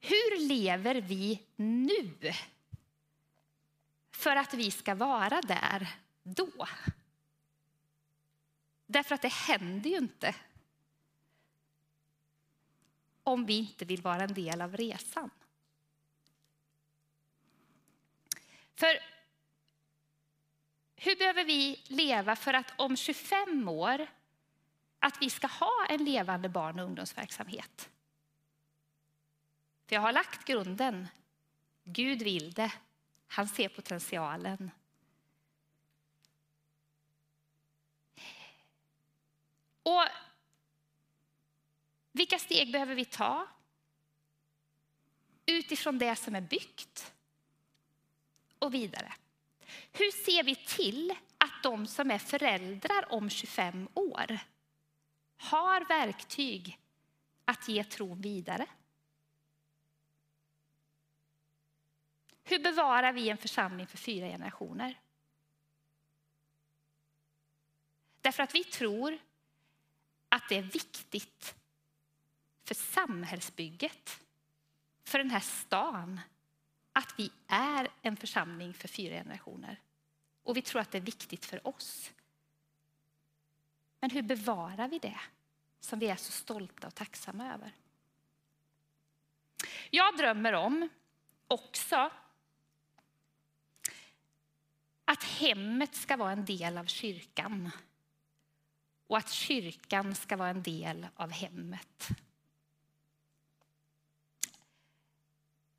Hur 0.00 0.48
lever 0.48 0.94
vi 0.94 1.42
nu? 1.56 2.32
För 4.10 4.36
att 4.36 4.54
vi 4.54 4.70
ska 4.70 4.94
vara 4.94 5.40
där 5.40 5.88
då. 6.22 6.68
Därför 8.86 9.14
att 9.14 9.22
det 9.22 9.32
händer 9.32 9.90
ju 9.90 9.96
inte. 9.96 10.34
Om 13.22 13.46
vi 13.46 13.58
inte 13.58 13.84
vill 13.84 14.02
vara 14.02 14.22
en 14.22 14.34
del 14.34 14.60
av 14.60 14.76
resan. 14.76 15.30
För 18.74 18.98
hur 20.96 21.16
behöver 21.16 21.44
vi 21.44 21.82
leva 21.86 22.36
för 22.36 22.54
att 22.54 22.72
om 22.76 22.96
25 22.96 23.68
år 23.68 24.06
att 25.06 25.22
vi 25.22 25.30
ska 25.30 25.46
ha 25.46 25.86
en 25.88 26.04
levande 26.04 26.48
barn 26.48 26.78
och 26.78 26.86
ungdomsverksamhet. 26.86 27.90
För 29.86 29.94
jag 29.94 30.02
har 30.02 30.12
lagt 30.12 30.44
grunden. 30.44 31.08
Gud 31.84 32.22
vill 32.22 32.52
det. 32.52 32.72
Han 33.26 33.48
ser 33.48 33.68
potentialen. 33.68 34.70
Och 39.82 40.04
vilka 42.12 42.38
steg 42.38 42.72
behöver 42.72 42.94
vi 42.94 43.04
ta? 43.04 43.46
utifrån 45.46 45.98
det 45.98 46.16
som 46.16 46.34
är 46.34 46.40
byggt 46.40 47.12
och 48.58 48.74
vidare. 48.74 49.12
Hur 49.92 50.10
ser 50.24 50.42
vi 50.42 50.54
till 50.54 51.14
att 51.38 51.62
de 51.62 51.86
som 51.86 52.10
är 52.10 52.18
föräldrar 52.18 53.12
om 53.12 53.30
25 53.30 53.88
år 53.94 54.38
har 55.36 55.84
verktyg 55.84 56.78
att 57.44 57.68
ge 57.68 57.84
tron 57.84 58.20
vidare? 58.20 58.66
Hur 62.44 62.58
bevarar 62.58 63.12
vi 63.12 63.28
en 63.28 63.36
församling 63.36 63.86
för 63.86 63.98
fyra 63.98 64.26
generationer? 64.26 65.00
Därför 68.20 68.42
att 68.42 68.54
vi 68.54 68.64
tror 68.64 69.18
att 70.28 70.48
det 70.48 70.56
är 70.56 70.62
viktigt 70.62 71.54
för 72.64 72.74
samhällsbygget, 72.74 74.20
för 75.04 75.18
den 75.18 75.30
här 75.30 75.40
stan, 75.40 76.20
att 76.92 77.14
vi 77.18 77.32
är 77.46 77.88
en 78.02 78.16
församling 78.16 78.74
för 78.74 78.88
fyra 78.88 79.14
generationer. 79.14 79.80
Och 80.42 80.56
vi 80.56 80.62
tror 80.62 80.80
att 80.80 80.90
det 80.90 80.98
är 80.98 81.02
viktigt 81.02 81.44
för 81.44 81.66
oss. 81.66 82.12
Men 84.00 84.10
hur 84.10 84.22
bevarar 84.22 84.88
vi 84.88 84.98
det 84.98 85.20
som 85.80 85.98
vi 85.98 86.08
är 86.08 86.16
så 86.16 86.32
stolta 86.32 86.86
och 86.86 86.94
tacksamma 86.94 87.54
över? 87.54 87.72
Jag 89.90 90.16
drömmer 90.16 90.52
om 90.52 90.88
också 91.48 92.10
att 95.04 95.24
hemmet 95.24 95.94
ska 95.94 96.16
vara 96.16 96.32
en 96.32 96.44
del 96.44 96.78
av 96.78 96.84
kyrkan 96.84 97.70
och 99.06 99.18
att 99.18 99.30
kyrkan 99.30 100.14
ska 100.14 100.36
vara 100.36 100.50
en 100.50 100.62
del 100.62 101.06
av 101.14 101.30
hemmet. 101.30 102.08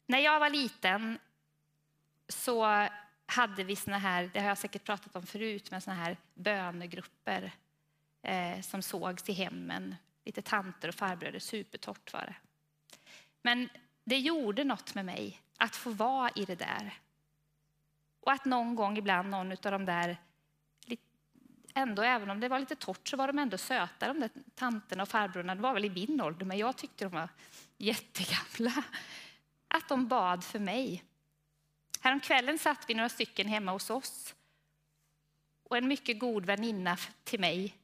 När 0.06 0.19
jag 0.19 0.39
var 0.39 0.49
liten 0.49 1.19
så 2.27 2.88
hade 3.25 3.63
vi 3.63 3.75
såna 3.75 3.97
här, 3.97 4.30
det 4.34 4.39
har 4.39 4.47
jag 4.47 4.58
säkert 4.58 4.84
pratat 4.84 5.15
om 5.15 5.25
förut, 5.25 5.71
men 5.71 5.82
såna 5.82 5.95
här 5.95 6.17
bönegrupper 6.34 7.51
eh, 8.27 8.61
som 8.61 8.81
sågs 8.81 9.29
i 9.29 9.33
hemmen. 9.33 9.95
Lite 10.25 10.41
tanter 10.41 10.87
och 10.87 10.95
farbröder, 10.95 11.39
supertorrt 11.39 12.13
var 12.13 12.21
det. 12.21 12.35
Men 13.41 13.69
det 14.03 14.17
gjorde 14.17 14.63
något 14.63 14.95
med 14.95 15.05
mig 15.05 15.41
att 15.57 15.75
få 15.75 15.89
vara 15.89 16.29
i 16.35 16.45
det 16.45 16.55
där. 16.55 16.99
Och 18.19 18.31
att 18.31 18.45
någon 18.45 18.75
gång 18.75 18.97
ibland 18.97 19.29
någon 19.29 19.51
av 19.51 19.57
de 19.71 19.85
där, 19.85 20.17
ändå 21.73 22.01
även 22.01 22.29
om 22.29 22.39
det 22.39 22.49
var 22.49 22.59
lite 22.59 22.75
torrt 22.75 23.07
så 23.07 23.17
var 23.17 23.27
de 23.27 23.39
ändå 23.39 23.57
söta 23.57 24.07
de 24.07 24.19
där 24.19 24.29
tanterna 24.55 25.03
och 25.03 25.09
farbröderna. 25.09 25.55
De 25.55 25.61
var 25.61 25.73
väl 25.73 25.85
i 25.85 25.89
min 25.89 26.21
ålder 26.21 26.45
men 26.45 26.57
jag 26.57 26.77
tyckte 26.77 27.05
de 27.05 27.13
var 27.13 27.29
jättegamla. 27.77 28.83
Att 29.67 29.89
de 29.89 30.07
bad 30.07 30.43
för 30.43 30.59
mig. 30.59 31.03
Häromkvällen 32.01 32.59
satt 32.59 32.89
vi 32.89 32.93
några 32.93 33.09
stycken 33.09 33.47
hemma 33.47 33.71
hos 33.71 33.89
oss. 33.89 34.35
Och 35.63 35.77
en 35.77 35.87
mycket 35.87 36.19
god 36.19 36.45
väninna 36.45 36.97
till 37.23 37.39
mig 37.39 37.75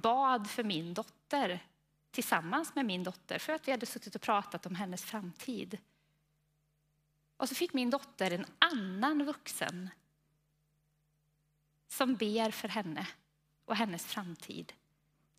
bad 0.00 0.50
för 0.50 0.64
min 0.64 0.94
dotter 0.94 1.66
tillsammans 2.10 2.74
med 2.74 2.86
min 2.86 3.04
dotter 3.04 3.38
för 3.38 3.52
att 3.52 3.68
vi 3.68 3.72
hade 3.72 3.86
suttit 3.86 4.14
och 4.14 4.22
pratat 4.22 4.66
om 4.66 4.74
hennes 4.74 5.04
framtid. 5.04 5.78
Och 7.36 7.48
så 7.48 7.54
fick 7.54 7.72
min 7.72 7.90
dotter 7.90 8.30
en 8.30 8.46
annan 8.58 9.24
vuxen 9.24 9.90
som 11.88 12.14
ber 12.14 12.50
för 12.50 12.68
henne 12.68 13.08
och 13.64 13.76
hennes 13.76 14.06
framtid. 14.06 14.72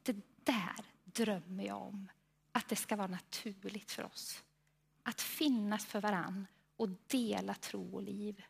Det 0.03 0.15
där 0.43 0.85
drömmer 1.03 1.63
jag 1.63 1.81
om, 1.81 2.09
att 2.51 2.69
det 2.69 2.75
ska 2.75 2.95
vara 2.95 3.07
naturligt 3.07 3.91
för 3.91 4.03
oss. 4.03 4.43
Att 5.03 5.21
finnas 5.21 5.85
för 5.85 6.01
varann 6.01 6.47
och 6.77 6.89
dela 7.07 7.53
tro 7.53 7.95
och 7.95 8.03
liv. 8.03 8.45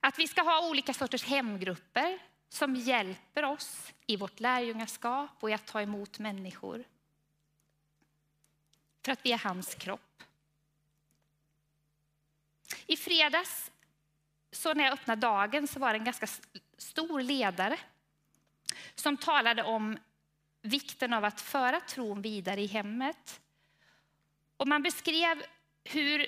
Att 0.00 0.18
vi 0.18 0.28
ska 0.28 0.42
ha 0.42 0.68
olika 0.68 0.94
sorters 0.94 1.24
hemgrupper 1.24 2.18
som 2.50 2.76
hjälper 2.76 3.44
oss 3.44 3.92
i 4.06 4.16
vårt 4.16 4.40
lärjungaskap 4.40 5.30
och 5.40 5.50
i 5.50 5.52
att 5.52 5.66
ta 5.66 5.82
emot 5.82 6.18
människor. 6.18 6.84
För 9.04 9.12
att 9.12 9.26
vi 9.26 9.32
är 9.32 9.38
hans 9.38 9.74
kropp. 9.74 10.22
I 12.86 12.96
fredags, 12.96 13.70
så 14.52 14.74
när 14.74 14.84
jag 14.84 14.92
öppnade 14.92 15.20
dagen, 15.20 15.68
så 15.68 15.80
var 15.80 15.92
det 15.92 15.98
en 15.98 16.04
ganska 16.04 16.26
stor 16.78 17.20
ledare 17.20 17.78
som 18.94 19.16
talade 19.16 19.62
om 19.62 19.98
vikten 20.62 21.12
av 21.12 21.24
att 21.24 21.40
föra 21.40 21.80
tron 21.80 22.22
vidare 22.22 22.60
i 22.60 22.66
hemmet. 22.66 23.40
Och 24.56 24.68
man 24.68 24.82
beskrev 24.82 25.42
hur 25.84 26.26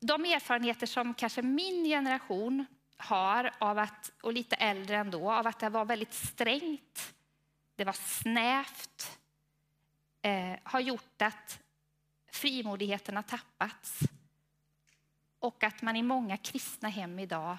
de 0.00 0.24
erfarenheter 0.24 0.86
som 0.86 1.14
kanske 1.14 1.42
min 1.42 1.84
generation 1.84 2.66
har, 2.96 3.54
av 3.58 3.78
att, 3.78 4.12
och 4.22 4.32
lite 4.32 4.56
äldre 4.56 4.96
ändå, 4.96 5.32
av 5.32 5.46
att 5.46 5.58
det 5.58 5.68
var 5.68 5.84
väldigt 5.84 6.14
strängt, 6.14 7.14
det 7.76 7.84
var 7.84 7.92
snävt, 7.92 9.18
eh, 10.22 10.58
har 10.62 10.80
gjort 10.80 11.22
att 11.22 11.60
frimodigheten 12.32 13.16
har 13.16 13.22
tappats. 13.22 14.00
Och 15.38 15.64
att 15.64 15.82
man 15.82 15.96
i 15.96 16.02
många 16.02 16.36
kristna 16.36 16.88
hem 16.88 17.18
idag 17.18 17.58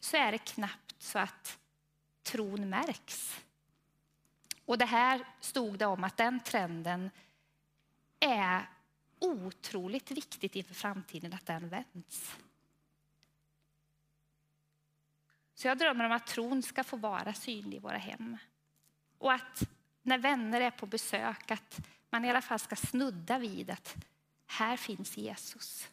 så 0.00 0.16
är 0.16 0.32
det 0.32 0.38
knappt 0.38 0.94
så 0.98 1.18
att 1.18 1.58
tron 2.22 2.68
märks. 2.68 3.40
Och 4.64 4.78
det 4.78 4.84
här 4.84 5.24
stod 5.40 5.78
det 5.78 5.86
om 5.86 6.04
att 6.04 6.16
den 6.16 6.40
trenden 6.40 7.10
är 8.20 8.68
otroligt 9.18 10.10
viktigt 10.10 10.56
inför 10.56 10.74
framtiden 10.74 11.32
att 11.32 11.46
den 11.46 11.68
vänds. 11.68 12.36
Så 15.60 15.68
jag 15.68 15.78
drömmer 15.78 16.04
om 16.04 16.12
att 16.12 16.26
tron 16.26 16.62
ska 16.62 16.84
få 16.84 16.96
vara 16.96 17.34
synlig 17.34 17.76
i 17.76 17.80
våra 17.80 17.96
hem. 17.96 18.36
Och 19.18 19.32
att 19.32 19.62
när 20.02 20.18
vänner 20.18 20.60
är 20.60 20.70
på 20.70 20.86
besök, 20.86 21.50
att 21.50 21.80
man 22.10 22.24
i 22.24 22.30
alla 22.30 22.42
fall 22.42 22.58
ska 22.58 22.76
snudda 22.76 23.38
vid 23.38 23.70
att 23.70 23.96
här 24.46 24.76
finns 24.76 25.16
Jesus. 25.16 25.88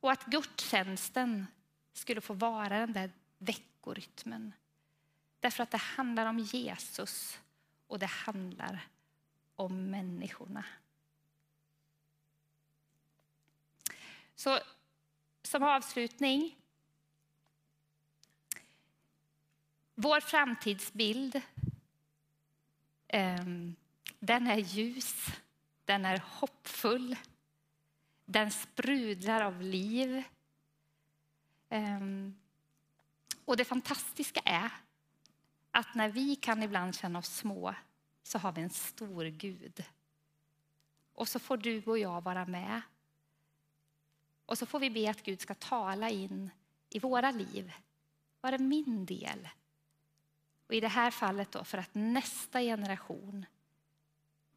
Och 0.00 0.12
att 0.12 0.24
gudstjänsten 0.24 1.46
skulle 1.92 2.20
få 2.20 2.34
vara 2.34 2.78
den 2.78 2.92
där 2.92 3.10
veckorytmen. 3.38 4.52
Därför 5.40 5.62
att 5.62 5.70
det 5.70 5.78
handlar 5.78 6.26
om 6.26 6.38
Jesus 6.38 7.38
och 7.86 7.98
det 7.98 8.06
handlar 8.06 8.88
om 9.56 9.90
människorna. 9.90 10.64
Så 14.34 14.58
som 15.42 15.62
avslutning. 15.62 16.54
Vår 20.00 20.20
framtidsbild, 20.20 21.42
ehm, 23.08 23.76
den 24.18 24.46
är 24.46 24.56
ljus, 24.56 25.26
den 25.84 26.04
är 26.04 26.22
hoppfull. 26.24 27.16
Den 28.24 28.50
sprudlar 28.50 29.40
av 29.40 29.62
liv. 29.62 30.22
Ehm, 31.68 32.38
och 33.44 33.56
det 33.56 33.64
fantastiska 33.64 34.40
är 34.44 34.70
att 35.70 35.94
när 35.94 36.08
vi 36.08 36.36
kan 36.36 36.62
ibland 36.62 36.94
känna 36.94 37.18
oss 37.18 37.36
små 37.36 37.74
så 38.22 38.38
har 38.38 38.52
vi 38.52 38.62
en 38.62 38.70
stor 38.70 39.24
Gud. 39.24 39.84
Och 41.12 41.28
så 41.28 41.38
får 41.38 41.56
du 41.56 41.82
och 41.82 41.98
jag 41.98 42.24
vara 42.24 42.46
med. 42.46 42.80
Och 44.46 44.58
så 44.58 44.66
får 44.66 44.78
vi 44.78 44.90
be 44.90 45.10
att 45.10 45.22
Gud 45.22 45.40
ska 45.40 45.54
tala 45.54 46.10
in 46.10 46.50
i 46.90 46.98
våra 46.98 47.30
liv. 47.30 47.72
Vad 48.40 48.54
är 48.54 48.58
min 48.58 49.06
del? 49.06 49.48
Och 50.68 50.74
i 50.74 50.80
det 50.80 50.88
här 50.88 51.10
fallet 51.10 51.52
då 51.52 51.64
för 51.64 51.78
att 51.78 51.94
nästa 51.94 52.60
generation 52.60 53.46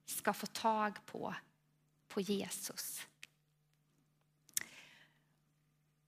ska 0.05 0.33
få 0.33 0.45
tag 0.45 1.05
på, 1.05 1.35
på 2.07 2.21
Jesus. 2.21 3.07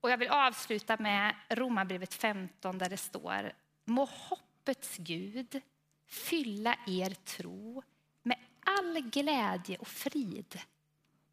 Och 0.01 0.09
jag 0.09 0.17
vill 0.17 0.29
avsluta 0.29 0.97
med 0.99 1.35
Romarbrevet 1.49 2.13
15 2.13 2.77
där 2.77 2.89
det 2.89 2.97
står 2.97 3.53
Må 3.85 4.05
hoppets 4.05 4.97
Gud 4.97 5.61
fylla 6.05 6.77
er 6.87 7.09
tro 7.09 7.83
med 8.23 8.37
all 8.59 9.01
glädje 9.01 9.77
och 9.77 9.87
frid 9.87 10.59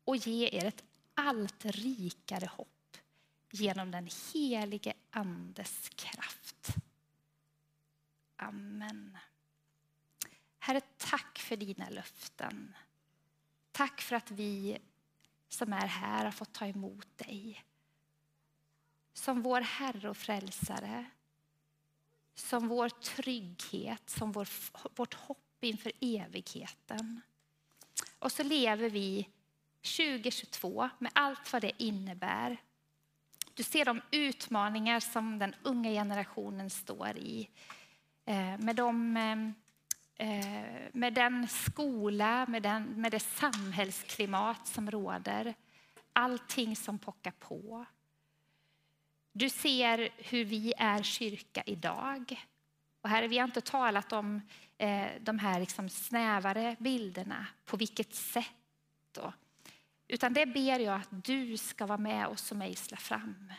och 0.04 0.16
ge 0.16 0.48
er 0.52 0.64
ett 0.64 0.84
allt 1.14 1.64
rikare 1.64 2.46
hopp 2.46 2.96
genom 3.50 3.90
den 3.90 4.08
helige 4.32 4.94
Andes 5.10 5.88
kraft. 5.88 6.74
Amen. 8.42 9.18
Herre, 10.58 10.80
tack 10.80 11.38
för 11.38 11.56
dina 11.56 11.88
löften. 11.88 12.76
Tack 13.72 14.00
för 14.00 14.16
att 14.16 14.30
vi 14.30 14.78
som 15.48 15.72
är 15.72 15.86
här 15.86 16.24
har 16.24 16.32
fått 16.32 16.52
ta 16.52 16.66
emot 16.66 17.18
dig 17.18 17.64
som 19.12 19.42
vår 19.42 19.60
Herre 19.60 20.10
och 20.10 20.16
Frälsare, 20.16 21.04
som 22.34 22.68
vår 22.68 22.88
trygghet, 22.88 24.10
som 24.10 24.32
vår, 24.32 24.48
vårt 24.96 25.14
hopp 25.14 25.64
inför 25.64 25.92
evigheten. 26.00 27.20
Och 28.18 28.32
så 28.32 28.42
lever 28.42 28.90
vi 28.90 29.28
2022 29.82 30.90
med 30.98 31.12
allt 31.14 31.52
vad 31.52 31.62
det 31.62 31.82
innebär. 31.82 32.56
Du 33.54 33.62
ser 33.62 33.84
de 33.84 34.02
utmaningar 34.10 35.00
som 35.00 35.38
den 35.38 35.54
unga 35.62 35.90
generationen 35.90 36.70
står 36.70 37.16
i. 37.16 37.48
Eh, 38.30 38.58
med, 38.58 38.76
de, 38.76 39.16
eh, 39.16 40.28
eh, 40.28 40.88
med 40.92 41.14
den 41.14 41.48
skola, 41.48 42.46
med, 42.48 42.62
den, 42.62 42.82
med 42.82 43.12
det 43.12 43.20
samhällsklimat 43.20 44.66
som 44.66 44.90
råder. 44.90 45.54
Allting 46.12 46.76
som 46.76 46.98
pockar 46.98 47.30
på. 47.30 47.84
Du 49.32 49.48
ser 49.48 50.08
hur 50.16 50.44
vi 50.44 50.72
är 50.78 51.02
kyrka 51.02 51.62
idag. 51.66 52.46
Och 53.00 53.08
här 53.08 53.22
har 53.22 53.28
vi 53.28 53.36
inte 53.36 53.60
talat 53.60 54.12
om 54.12 54.40
eh, 54.78 55.08
de 55.20 55.38
här 55.38 55.60
liksom 55.60 55.88
snävare 55.88 56.76
bilderna, 56.78 57.46
på 57.64 57.76
vilket 57.76 58.14
sätt. 58.14 58.46
Då. 59.12 59.32
Utan 60.08 60.32
det 60.32 60.46
ber 60.46 60.78
jag 60.78 61.00
att 61.00 61.24
du 61.24 61.56
ska 61.56 61.86
vara 61.86 61.98
med 61.98 62.26
oss 62.26 62.50
och 62.50 62.56
mejsla 62.56 62.96
fram. 62.96 63.52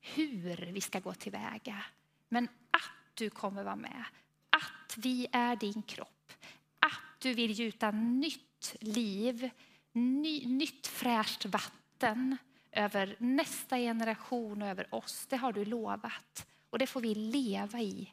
Hur 0.00 0.56
vi 0.56 0.80
ska 0.80 1.00
gå 1.00 1.14
tillväga. 1.14 1.84
Men 2.28 2.48
att 2.70 3.03
du 3.14 3.30
kommer 3.30 3.64
vara 3.64 3.76
med. 3.76 4.04
Att 4.50 4.96
vi 4.96 5.26
är 5.32 5.56
din 5.56 5.82
kropp. 5.82 6.32
Att 6.78 7.20
du 7.20 7.34
vill 7.34 7.50
gjuta 7.50 7.90
nytt 7.90 8.76
liv, 8.80 9.50
ny, 9.92 10.46
nytt 10.46 10.86
fräscht 10.86 11.44
vatten 11.44 12.36
över 12.72 13.16
nästa 13.18 13.78
generation 13.78 14.62
och 14.62 14.68
över 14.68 14.94
oss. 14.94 15.26
Det 15.26 15.36
har 15.36 15.52
du 15.52 15.64
lovat 15.64 16.46
och 16.70 16.78
det 16.78 16.86
får 16.86 17.00
vi 17.00 17.14
leva 17.14 17.80
i. 17.80 18.12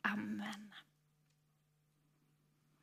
Amen. 0.00 0.73